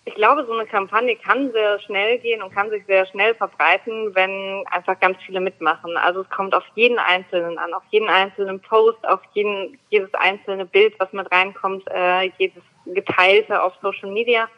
Ich 0.03 0.15
glaube, 0.15 0.45
so 0.45 0.51
eine 0.51 0.65
Kampagne 0.65 1.15
kann 1.15 1.53
sehr 1.53 1.79
schnell 1.79 2.19
gehen 2.19 2.41
und 2.41 2.53
kann 2.53 2.69
sich 2.69 2.85
sehr 2.85 3.05
schnell 3.05 3.33
verbreiten, 3.35 4.13
wenn 4.13 4.65
einfach 4.69 4.99
ganz 4.99 5.17
viele 5.25 5.39
mitmachen. 5.39 5.95
Also 5.95 6.21
es 6.21 6.29
kommt 6.29 6.53
auf 6.53 6.65
jeden 6.75 6.99
Einzelnen 6.99 7.57
an, 7.57 7.73
auf 7.73 7.83
jeden 7.91 8.09
einzelnen 8.09 8.59
Post, 8.59 9.07
auf 9.07 9.21
jeden, 9.33 9.79
jedes 9.89 10.13
einzelne 10.15 10.65
Bild, 10.65 10.95
was 10.99 11.13
mit 11.13 11.31
reinkommt, 11.31 11.85
äh, 11.89 12.29
jedes 12.39 12.63
Geteilte 12.85 13.63
auf 13.63 13.73
Social 13.81 14.11
Media. 14.11 14.49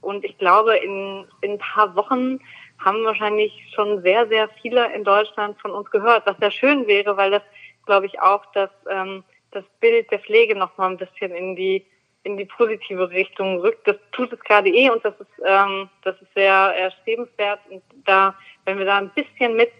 Und 0.00 0.24
ich 0.24 0.38
glaube, 0.38 0.76
in, 0.78 1.26
in 1.42 1.52
ein 1.52 1.58
paar 1.58 1.94
Wochen 1.96 2.40
haben 2.84 3.04
wahrscheinlich 3.04 3.52
schon 3.74 4.02
sehr, 4.02 4.26
sehr 4.28 4.48
viele 4.60 4.92
in 4.94 5.04
Deutschland 5.04 5.58
von 5.60 5.70
uns 5.70 5.90
gehört, 5.90 6.26
was 6.26 6.36
sehr 6.38 6.50
schön 6.50 6.86
wäre, 6.86 7.16
weil 7.16 7.30
das, 7.30 7.42
glaube 7.86 8.06
ich, 8.06 8.20
auch 8.20 8.44
das, 8.52 8.70
ähm, 8.90 9.24
das 9.50 9.64
Bild 9.80 10.10
der 10.10 10.20
Pflege 10.20 10.56
noch 10.56 10.76
mal 10.78 10.90
ein 10.90 10.98
bisschen 10.98 11.32
in 11.32 11.56
die 11.56 11.86
in 12.22 12.36
die 12.36 12.44
positive 12.44 13.08
Richtung 13.10 13.60
rückt. 13.60 13.88
Das 13.88 13.96
tut 14.12 14.30
es 14.30 14.40
gerade 14.40 14.68
eh 14.68 14.90
und 14.90 15.02
das 15.04 15.14
ist 15.18 15.42
ähm, 15.46 15.88
das 16.02 16.20
ist 16.20 16.32
sehr 16.34 16.52
erstrebenswert 16.52 17.60
und 17.70 17.82
da, 18.04 18.34
wenn 18.66 18.78
wir 18.78 18.84
da 18.84 18.98
ein 18.98 19.10
bisschen 19.10 19.56
mit 19.56 19.72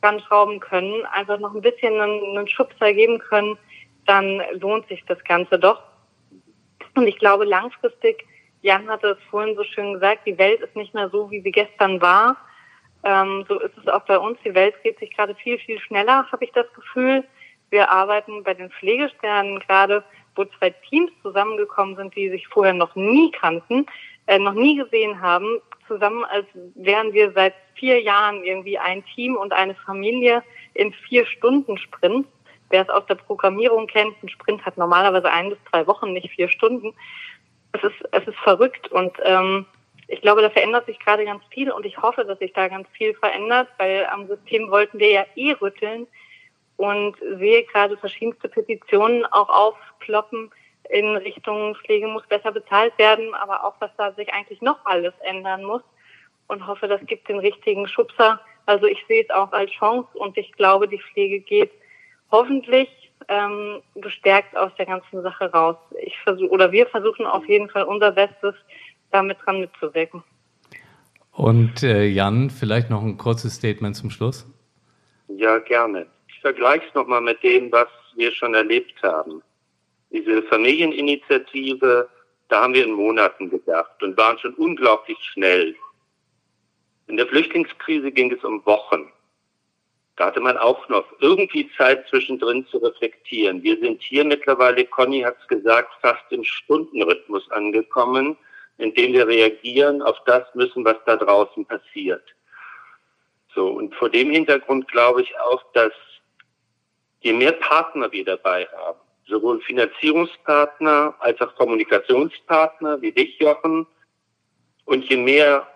dran 0.00 0.20
schrauben 0.20 0.58
können, 0.58 1.04
einfach 1.06 1.38
noch 1.38 1.54
ein 1.54 1.60
bisschen 1.60 2.00
einen, 2.00 2.36
einen 2.36 2.48
Schubser 2.48 2.92
geben 2.92 3.18
können, 3.18 3.58
dann 4.06 4.42
lohnt 4.58 4.88
sich 4.88 5.04
das 5.06 5.22
Ganze 5.24 5.58
doch. 5.58 5.82
Und 6.94 7.06
ich 7.06 7.18
glaube 7.18 7.44
langfristig 7.44 8.26
Jan 8.62 8.88
hatte 8.88 9.08
es 9.08 9.18
vorhin 9.28 9.56
so 9.56 9.64
schön 9.64 9.94
gesagt, 9.94 10.20
die 10.24 10.38
Welt 10.38 10.60
ist 10.60 10.76
nicht 10.76 10.94
mehr 10.94 11.10
so, 11.10 11.30
wie 11.30 11.40
sie 11.42 11.50
gestern 11.50 12.00
war. 12.00 12.36
Ähm, 13.04 13.44
so 13.48 13.58
ist 13.58 13.76
es 13.76 13.88
auch 13.88 14.04
bei 14.04 14.18
uns. 14.18 14.38
Die 14.44 14.54
Welt 14.54 14.74
dreht 14.82 14.98
sich 15.00 15.14
gerade 15.14 15.34
viel, 15.34 15.58
viel 15.58 15.80
schneller, 15.80 16.26
habe 16.30 16.44
ich 16.44 16.52
das 16.52 16.72
Gefühl. 16.72 17.24
Wir 17.70 17.90
arbeiten 17.90 18.44
bei 18.44 18.54
den 18.54 18.70
Pflegesternen 18.70 19.58
gerade, 19.60 20.04
wo 20.36 20.44
zwei 20.44 20.70
Teams 20.88 21.10
zusammengekommen 21.22 21.96
sind, 21.96 22.14
die 22.14 22.30
sich 22.30 22.46
vorher 22.46 22.74
noch 22.74 22.94
nie 22.94 23.32
kannten, 23.32 23.86
äh, 24.28 24.38
noch 24.38 24.54
nie 24.54 24.76
gesehen 24.76 25.20
haben, 25.20 25.58
zusammen, 25.88 26.24
als 26.24 26.46
wären 26.74 27.12
wir 27.12 27.32
seit 27.32 27.54
vier 27.74 28.00
Jahren 28.00 28.44
irgendwie 28.44 28.78
ein 28.78 29.04
Team 29.14 29.34
und 29.36 29.52
eine 29.52 29.74
Familie 29.74 30.42
in 30.74 30.92
vier 30.92 31.26
Stunden 31.26 31.76
Sprint. 31.78 32.26
Wer 32.70 32.82
es 32.82 32.88
aus 32.88 33.04
der 33.06 33.16
Programmierung 33.16 33.86
kennt, 33.88 34.14
ein 34.22 34.28
Sprint 34.28 34.64
hat 34.64 34.78
normalerweise 34.78 35.30
ein 35.30 35.50
bis 35.50 35.58
zwei 35.68 35.86
Wochen, 35.86 36.12
nicht 36.12 36.30
vier 36.30 36.48
Stunden 36.48 36.94
es 37.72 37.82
ist, 37.82 38.08
es 38.12 38.26
ist 38.26 38.38
verrückt 38.38 38.90
und 38.92 39.12
ähm, 39.24 39.66
ich 40.08 40.20
glaube, 40.20 40.42
da 40.42 40.50
verändert 40.50 40.86
sich 40.86 40.98
gerade 40.98 41.24
ganz 41.24 41.42
viel 41.50 41.70
und 41.70 41.86
ich 41.86 41.96
hoffe, 41.96 42.24
dass 42.24 42.38
sich 42.38 42.52
da 42.52 42.68
ganz 42.68 42.86
viel 42.92 43.14
verändert, 43.14 43.68
weil 43.78 44.06
am 44.06 44.26
System 44.26 44.70
wollten 44.70 44.98
wir 44.98 45.10
ja 45.10 45.24
eh 45.36 45.52
rütteln 45.52 46.06
und 46.76 47.16
sehe 47.38 47.64
gerade 47.64 47.96
verschiedenste 47.96 48.48
Petitionen 48.48 49.24
auch 49.26 49.48
aufploppen 49.48 50.50
in 50.90 51.16
Richtung 51.16 51.74
Pflege 51.76 52.06
muss 52.06 52.26
besser 52.26 52.52
bezahlt 52.52 52.96
werden, 52.98 53.34
aber 53.34 53.64
auch 53.64 53.74
was 53.78 53.90
da 53.96 54.12
sich 54.12 54.32
eigentlich 54.32 54.60
noch 54.60 54.84
alles 54.84 55.14
ändern 55.20 55.64
muss 55.64 55.82
und 56.48 56.66
hoffe, 56.66 56.88
das 56.88 57.00
gibt 57.06 57.28
den 57.28 57.38
richtigen 57.38 57.88
Schubser. 57.88 58.40
Also 58.66 58.86
ich 58.86 59.02
sehe 59.08 59.22
es 59.22 59.30
auch 59.30 59.52
als 59.52 59.70
Chance 59.70 60.08
und 60.14 60.36
ich 60.36 60.52
glaube, 60.52 60.88
die 60.88 61.00
Pflege 61.00 61.40
geht 61.40 61.70
hoffentlich 62.30 63.01
ähm, 63.28 63.80
gestärkt 63.94 64.56
aus 64.56 64.72
der 64.76 64.86
ganzen 64.86 65.22
Sache 65.22 65.50
raus. 65.52 65.76
Ich 66.02 66.18
versuche 66.20 66.50
oder 66.50 66.72
wir 66.72 66.86
versuchen 66.86 67.26
auf 67.26 67.46
jeden 67.46 67.68
Fall 67.70 67.84
unser 67.84 68.12
Bestes, 68.12 68.54
damit 69.10 69.38
dran 69.44 69.60
mitzuwirken. 69.60 70.22
Und 71.32 71.82
äh, 71.82 72.04
Jan, 72.06 72.50
vielleicht 72.50 72.90
noch 72.90 73.02
ein 73.02 73.16
kurzes 73.16 73.54
Statement 73.54 73.96
zum 73.96 74.10
Schluss. 74.10 74.46
Ja, 75.28 75.58
gerne. 75.58 76.06
Ich 76.28 76.40
vergleiche 76.40 76.86
es 76.86 76.94
nochmal 76.94 77.20
mit 77.20 77.42
dem, 77.42 77.72
was 77.72 77.88
wir 78.16 78.32
schon 78.32 78.54
erlebt 78.54 79.02
haben. 79.02 79.42
Diese 80.10 80.42
Familieninitiative, 80.42 82.08
da 82.48 82.62
haben 82.62 82.74
wir 82.74 82.84
in 82.84 82.92
Monaten 82.92 83.48
gedacht 83.48 84.02
und 84.02 84.16
waren 84.18 84.38
schon 84.38 84.54
unglaublich 84.54 85.18
schnell. 85.32 85.74
In 87.06 87.16
der 87.16 87.26
Flüchtlingskrise 87.26 88.12
ging 88.12 88.30
es 88.30 88.44
um 88.44 88.64
Wochen. 88.66 89.10
Da 90.22 90.26
hatte 90.26 90.40
man 90.40 90.56
auch 90.56 90.88
noch 90.88 91.04
irgendwie 91.18 91.68
Zeit 91.76 92.06
zwischendrin 92.08 92.64
zu 92.68 92.78
reflektieren. 92.78 93.60
Wir 93.64 93.76
sind 93.80 94.00
hier 94.00 94.24
mittlerweile, 94.24 94.84
Conny 94.84 95.22
hat 95.22 95.36
es 95.40 95.48
gesagt, 95.48 95.92
fast 96.00 96.22
im 96.30 96.44
Stundenrhythmus 96.44 97.50
angekommen, 97.50 98.36
in 98.78 98.94
dem 98.94 99.14
wir 99.14 99.26
reagieren 99.26 100.00
auf 100.00 100.16
das 100.26 100.44
müssen, 100.54 100.84
was 100.84 100.94
da 101.06 101.16
draußen 101.16 101.66
passiert. 101.66 102.22
So, 103.52 103.66
und 103.66 103.96
vor 103.96 104.10
dem 104.10 104.30
Hintergrund 104.30 104.86
glaube 104.92 105.22
ich 105.22 105.36
auch, 105.40 105.64
dass 105.72 105.92
je 107.22 107.32
mehr 107.32 107.54
Partner 107.54 108.12
wir 108.12 108.24
dabei 108.24 108.68
haben, 108.76 109.00
sowohl 109.26 109.60
Finanzierungspartner 109.62 111.16
als 111.18 111.40
auch 111.40 111.52
Kommunikationspartner 111.56 113.02
wie 113.02 113.10
dich, 113.10 113.40
Jochen, 113.40 113.88
und 114.84 115.02
je 115.02 115.16
mehr 115.16 115.66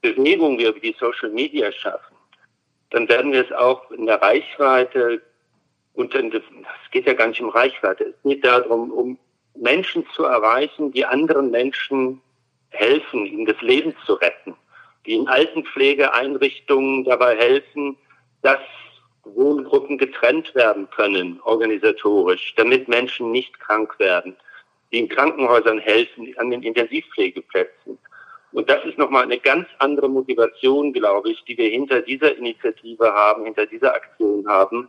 Bewegung 0.00 0.56
wir 0.56 0.70
über 0.70 0.80
die 0.80 0.96
Social 0.98 1.28
Media 1.28 1.70
schaffen, 1.70 2.16
dann 2.90 3.08
werden 3.08 3.32
wir 3.32 3.44
es 3.44 3.52
auch 3.52 3.90
in 3.90 4.06
der 4.06 4.20
Reichweite, 4.20 5.22
und 5.94 6.14
es 6.14 6.42
geht 6.90 7.06
ja 7.06 7.14
gar 7.14 7.28
nicht 7.28 7.40
um 7.40 7.50
Reichweite, 7.50 8.04
es 8.04 8.22
geht 8.22 8.44
darum, 8.44 8.90
um 8.90 9.18
Menschen 9.54 10.06
zu 10.14 10.24
erreichen, 10.24 10.92
die 10.92 11.04
anderen 11.04 11.50
Menschen 11.50 12.20
helfen, 12.70 13.26
ihnen 13.26 13.46
das 13.46 13.60
Leben 13.60 13.94
zu 14.06 14.14
retten, 14.14 14.54
die 15.06 15.14
in 15.14 15.28
Altenpflegeeinrichtungen 15.28 17.04
dabei 17.04 17.36
helfen, 17.36 17.96
dass 18.42 18.60
Wohngruppen 19.24 19.98
getrennt 19.98 20.54
werden 20.54 20.88
können, 20.90 21.40
organisatorisch, 21.44 22.54
damit 22.56 22.88
Menschen 22.88 23.32
nicht 23.32 23.58
krank 23.60 23.98
werden, 23.98 24.36
die 24.92 25.00
in 25.00 25.08
Krankenhäusern 25.08 25.78
helfen, 25.78 26.32
an 26.38 26.50
den 26.50 26.62
Intensivpflegeplätzen, 26.62 27.98
und 28.52 28.68
das 28.68 28.84
ist 28.84 28.98
nochmal 28.98 29.24
eine 29.24 29.38
ganz 29.38 29.66
andere 29.78 30.08
Motivation, 30.08 30.92
glaube 30.92 31.30
ich, 31.30 31.42
die 31.44 31.56
wir 31.56 31.68
hinter 31.70 32.02
dieser 32.02 32.36
Initiative 32.36 33.12
haben, 33.12 33.44
hinter 33.44 33.66
dieser 33.66 33.94
Aktion 33.94 34.46
haben. 34.48 34.88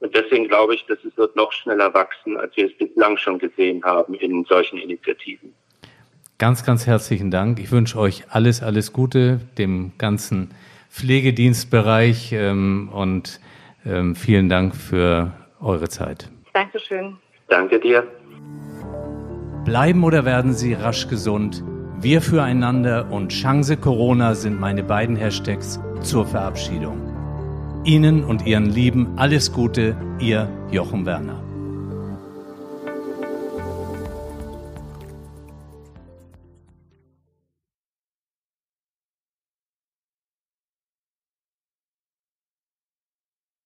Und 0.00 0.14
deswegen 0.14 0.48
glaube 0.48 0.74
ich, 0.74 0.86
dass 0.86 0.98
es 1.04 1.14
wird 1.18 1.36
noch 1.36 1.52
schneller 1.52 1.92
wachsen, 1.92 2.38
als 2.38 2.56
wir 2.56 2.66
es 2.66 2.78
bislang 2.78 3.18
schon 3.18 3.38
gesehen 3.38 3.84
haben 3.84 4.14
in 4.14 4.44
solchen 4.44 4.78
Initiativen. 4.78 5.54
Ganz, 6.38 6.64
ganz 6.64 6.86
herzlichen 6.86 7.30
Dank. 7.30 7.60
Ich 7.60 7.70
wünsche 7.70 7.98
euch 7.98 8.24
alles, 8.30 8.62
alles 8.62 8.94
Gute, 8.94 9.40
dem 9.58 9.92
ganzen 9.98 10.54
Pflegedienstbereich 10.88 12.32
ähm, 12.32 12.88
und 12.94 13.40
ähm, 13.84 14.16
vielen 14.16 14.48
Dank 14.48 14.74
für 14.74 15.32
eure 15.60 15.90
Zeit. 15.90 16.30
Dankeschön. 16.54 17.18
Danke 17.48 17.78
dir. 17.78 18.06
Bleiben 19.66 20.02
oder 20.02 20.24
werden 20.24 20.54
Sie 20.54 20.72
rasch 20.72 21.08
gesund? 21.08 21.62
Wir 22.02 22.22
füreinander 22.22 23.12
und 23.12 23.28
Chance 23.28 23.76
Corona 23.76 24.34
sind 24.34 24.58
meine 24.58 24.82
beiden 24.82 25.16
Hashtags 25.16 25.78
zur 26.00 26.24
Verabschiedung. 26.24 26.96
Ihnen 27.84 28.24
und 28.24 28.46
Ihren 28.46 28.70
Lieben 28.70 29.18
alles 29.18 29.52
Gute, 29.52 29.94
Ihr 30.18 30.48
Jochen 30.70 31.04
Werner. 31.04 31.49